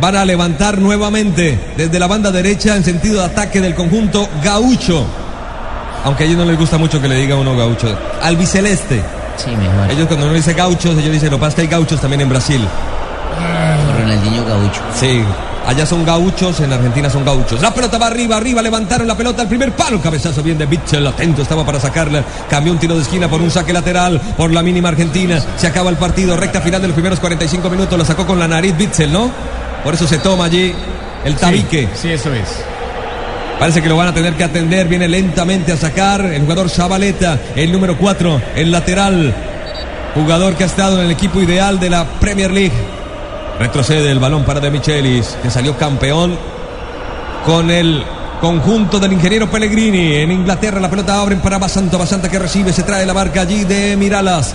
[0.00, 5.06] Van a levantar nuevamente desde la banda derecha en sentido de ataque del conjunto gaucho.
[6.04, 7.96] Aunque a ellos no les gusta mucho que le diga uno gaucho.
[8.20, 9.00] Albiceleste.
[9.36, 9.88] Sí, mejor.
[9.88, 12.60] Ellos cuando uno dice gauchos, ellos dicen, lo pasa que hay gauchos también en Brasil.
[13.96, 14.80] Ronaldinho Gaucho.
[14.98, 15.22] Sí,
[15.66, 17.60] allá son gauchos, en Argentina son gauchos.
[17.60, 20.00] La pelota va arriba, arriba, levantaron la pelota al primer palo.
[20.00, 22.24] Cabezazo bien de Bitzel, atento estaba para sacarla.
[22.48, 25.42] Cambió un tiro de esquina por un saque lateral por la mínima Argentina.
[25.56, 27.98] Se acaba el partido, recta final de los primeros 45 minutos.
[27.98, 29.30] La sacó con la nariz Bitzel, ¿no?
[29.84, 30.72] Por eso se toma allí
[31.24, 31.88] el tabique.
[31.94, 32.48] Sí, eso es.
[33.58, 34.88] Parece que lo van a tener que atender.
[34.88, 39.34] Viene lentamente a sacar el jugador Zabaleta, el número 4, el lateral.
[40.14, 43.01] Jugador que ha estado en el equipo ideal de la Premier League.
[43.62, 46.36] Retrocede el balón para De Michelis, que salió campeón
[47.46, 48.02] con el
[48.40, 50.16] conjunto del ingeniero Pellegrini.
[50.16, 51.96] En Inglaterra la pelota abren para Basanta.
[51.96, 54.52] Basanta que recibe, se trae la marca allí de Miralas.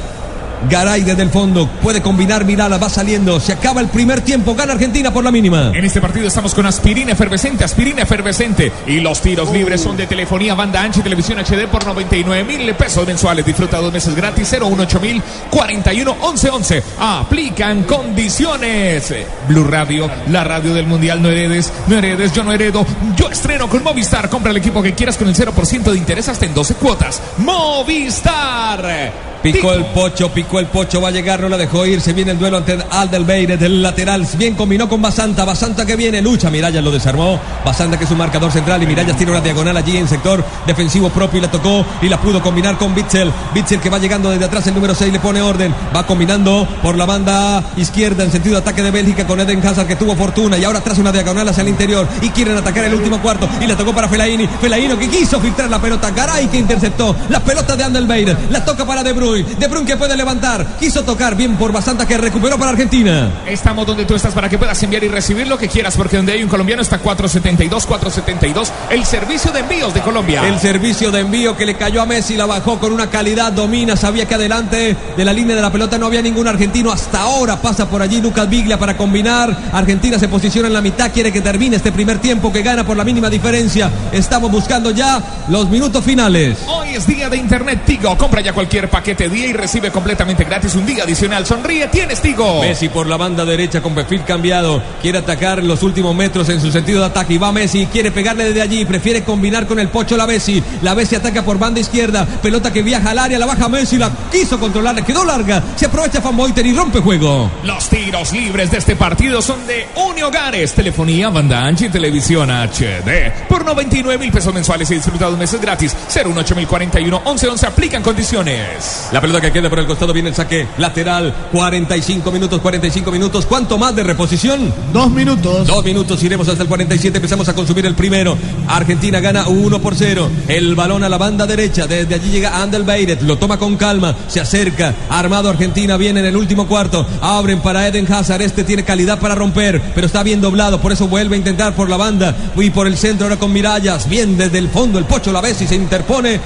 [0.70, 3.40] Garay desde el fondo, puede combinar Miralas, va saliendo.
[3.40, 5.72] Se acaba el primer tiempo, gana Argentina por la mínima.
[5.74, 8.72] En este partido estamos con aspirina efervescente, aspirina efervescente.
[8.88, 12.74] Y los tiros libres son de telefonía, banda ancha y televisión HD por 99 mil
[12.76, 13.46] pesos mensuales.
[13.46, 16.84] Disfruta dos meses gratis, 018 mil 41 11 11.
[17.00, 19.14] Aplican condiciones.
[19.48, 21.22] Blue Radio, la radio del mundial.
[21.22, 22.86] No heredes, no heredes, yo no heredo.
[23.16, 24.30] Yo estreno con Movistar.
[24.30, 27.22] Compra el equipo que quieras con el 0% de interés hasta en 12 cuotas.
[27.38, 29.27] Movistar.
[29.42, 32.32] Picó el pocho, picó el pocho, va a llegar, no la dejó ir, se viene
[32.32, 36.84] el duelo ante Aldelbeire del lateral, bien combinó con Basanta, Basanta que viene, lucha, Mirallas
[36.84, 40.08] lo desarmó, Basanta que es un marcador central y Mirallas tiene una diagonal allí en
[40.08, 44.00] sector defensivo propio y la tocó y la pudo combinar con Bitzel, Bitzel que va
[44.00, 48.24] llegando desde atrás, el número 6 le pone orden, va combinando por la banda izquierda
[48.24, 51.00] en sentido de ataque de Bélgica con Eden Hazard que tuvo fortuna y ahora traza
[51.02, 54.10] una diagonal hacia el interior y quieren atacar el último cuarto y la tocó para
[54.10, 58.66] Felaini, Felaino que quiso filtrar la pelota, Garay que interceptó, la pelota de Andelbeire, la
[58.66, 59.56] toca para De Bruyne Bruyne.
[59.56, 60.78] De Bruyne que puede levantar.
[60.80, 63.30] Quiso tocar bien por Basanta que recuperó para Argentina.
[63.46, 66.34] Estamos donde tú estás para que puedas enviar y recibir lo que quieras, porque donde
[66.34, 70.48] hay un colombiano está 472, 472, el servicio de envíos de Colombia.
[70.48, 73.96] El servicio de envío que le cayó a Messi la bajó con una calidad, domina,
[73.96, 76.92] sabía que adelante de la línea de la pelota no había ningún argentino.
[76.92, 79.56] Hasta ahora pasa por allí Lucas Biglia para combinar.
[79.74, 82.96] Argentina se posiciona en la mitad, quiere que termine este primer tiempo que gana por
[82.96, 83.92] la mínima diferencia.
[84.12, 86.60] Estamos buscando ya los minutos finales.
[86.68, 88.18] Hoy es día de Internet Tigo.
[88.18, 91.46] Compra ya cualquier paquete día y recibe completamente gratis un día adicional.
[91.46, 92.62] Sonríe, tienes Tigo.
[92.62, 94.82] Messi por la banda derecha con perfil cambiado.
[95.02, 97.34] Quiere atacar los últimos metros en su sentido de ataque.
[97.34, 98.86] Y va Messi, quiere pegarle desde allí.
[98.86, 100.64] Prefiere combinar con el Pocho la Messi.
[100.84, 102.26] La Messi ataca por banda izquierda.
[102.26, 103.98] Pelota que viaja al área, la baja Messi.
[103.98, 105.64] La quiso controlar, quedó larga.
[105.76, 107.50] Se aprovecha Van Boyter y rompe juego.
[107.64, 110.74] Los tiros libres de este partido son de Uniogares.
[110.74, 113.48] Telefonía, banda ancha y televisión HD.
[113.50, 115.96] Por 99 mil pesos mensuales y disfruta dos meses gratis.
[116.14, 119.07] 018 11 11 aplican condiciones.
[119.14, 121.34] La pelota que queda por el costado viene el saque lateral.
[121.54, 123.46] 45 minutos, 45 minutos.
[123.46, 124.74] ¿Cuánto más de reposición?
[124.92, 125.66] Dos minutos.
[125.66, 127.18] Dos minutos, iremos hasta el 47.
[127.18, 128.38] Empezamos a consumir el primero.
[128.68, 130.30] Argentina gana 1 por 0.
[130.50, 131.88] El balón a la banda derecha.
[131.88, 133.22] Desde allí llega Andel Beiret.
[133.22, 134.14] Lo toma con calma.
[134.28, 134.94] Se acerca.
[135.10, 135.96] Armado Argentina.
[135.96, 137.08] Viene en el último cuarto.
[137.22, 138.42] Abren para Eden Hazard.
[138.42, 139.82] Este tiene calidad para romper.
[139.96, 140.82] Pero está bien doblado.
[140.82, 142.36] Por eso vuelve a intentar por la banda.
[142.58, 144.10] Y por el centro ahora con Mirallas.
[144.10, 145.00] Bien desde el fondo.
[145.00, 146.42] El Pocho la vez y se interpone.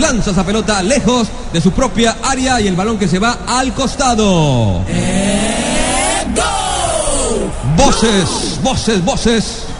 [0.00, 2.60] Lanza esa pelota lejos de su propia área.
[2.60, 4.82] Y el balón que se va al costado.
[7.76, 9.71] Voces, voces, voces.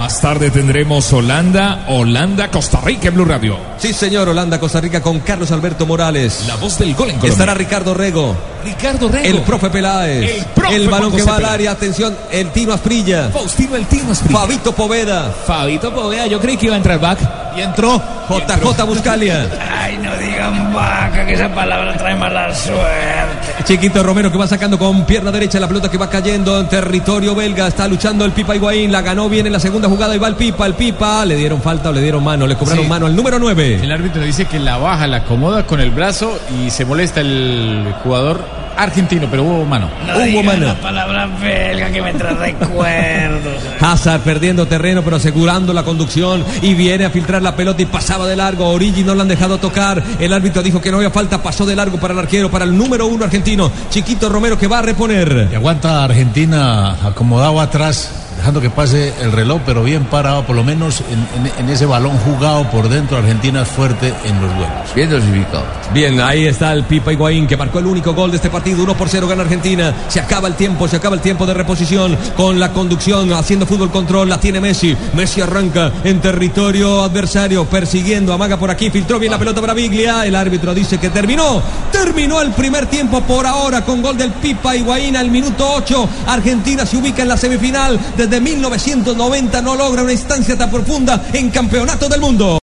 [0.00, 3.58] Más tarde tendremos Holanda, Holanda, Costa Rica en Blue Radio.
[3.76, 6.44] Sí, señor, Holanda, Costa Rica con Carlos Alberto Morales.
[6.46, 7.32] La voz del gol en Colombia.
[7.32, 8.34] Estará Ricardo Rego.
[8.64, 9.26] Ricardo Rego.
[9.26, 10.38] El profe Peláez.
[10.38, 11.72] El profe balón Juan que va al área.
[11.72, 13.28] Atención, el Tino Asprilla.
[13.28, 14.40] Faustino el Tino Asprilla.
[14.40, 15.34] Fabito Poveda.
[15.46, 17.18] Fabito Poveda, yo creí que iba a entrar back.
[17.54, 18.00] Y entró.
[18.28, 19.48] JJ Buscalia.
[19.82, 23.64] Ay, no digan vaca, que esa palabra trae mala suerte.
[23.64, 27.34] Chiquito Romero que va sacando con pierna derecha la pelota que va cayendo en territorio
[27.34, 27.66] belga.
[27.66, 28.92] Está luchando el Pipa Higuaín.
[28.92, 30.66] La ganó bien en la segunda jugada y va el Pipa.
[30.66, 32.46] El Pipa le dieron falta o le dieron mano.
[32.46, 32.88] Le cobraron Sí.
[32.88, 33.80] mano al número 9.
[33.82, 37.92] El árbitro dice que la baja, la acomoda con el brazo y se molesta el
[38.02, 38.40] jugador
[38.76, 39.90] argentino, pero hubo mano.
[40.06, 40.66] No Hubo mano.
[40.66, 43.52] la palabra belga que me trae recuerdos.
[43.80, 48.26] Hazard perdiendo terreno pero asegurando la conducción y viene a filtrar la pelota y pasaba
[48.26, 48.68] de largo.
[48.68, 50.02] Origi no lo han dejado tocar.
[50.18, 52.76] El árbitro dijo que no había falta, pasó de largo para el arquero, para el
[52.76, 55.48] número uno argentino, Chiquito Romero que va a reponer.
[55.52, 58.10] Y aguanta Argentina acomodado atrás,
[58.40, 61.84] dejando que pase el reloj, pero bien parado, por lo menos en, en- en ese
[61.86, 63.18] balón jugado por dentro.
[63.18, 64.94] Argentina es fuerte en los duelos.
[64.94, 65.64] Bien dosificado.
[65.92, 68.82] Bien, ahí está el Pipa Higuaín que marcó el único gol de este partido.
[68.82, 69.94] 1 por 0 gana Argentina.
[70.08, 73.90] Se acaba el tiempo, se acaba el tiempo de reposición con la conducción, haciendo fútbol
[73.90, 74.28] control.
[74.28, 74.96] La tiene Messi.
[75.14, 78.32] Messi arranca en territorio adversario, persiguiendo.
[78.32, 80.24] Amaga por aquí, filtró bien la pelota para Biglia.
[80.24, 81.62] El árbitro dice que terminó.
[81.92, 86.08] Terminó el primer tiempo por ahora con gol del Pipa Higuaín al minuto 8.
[86.28, 87.98] Argentina se ubica en la semifinal.
[88.30, 92.58] Desde 1990 no logra una instancia tan profunda en campeonato del mundo.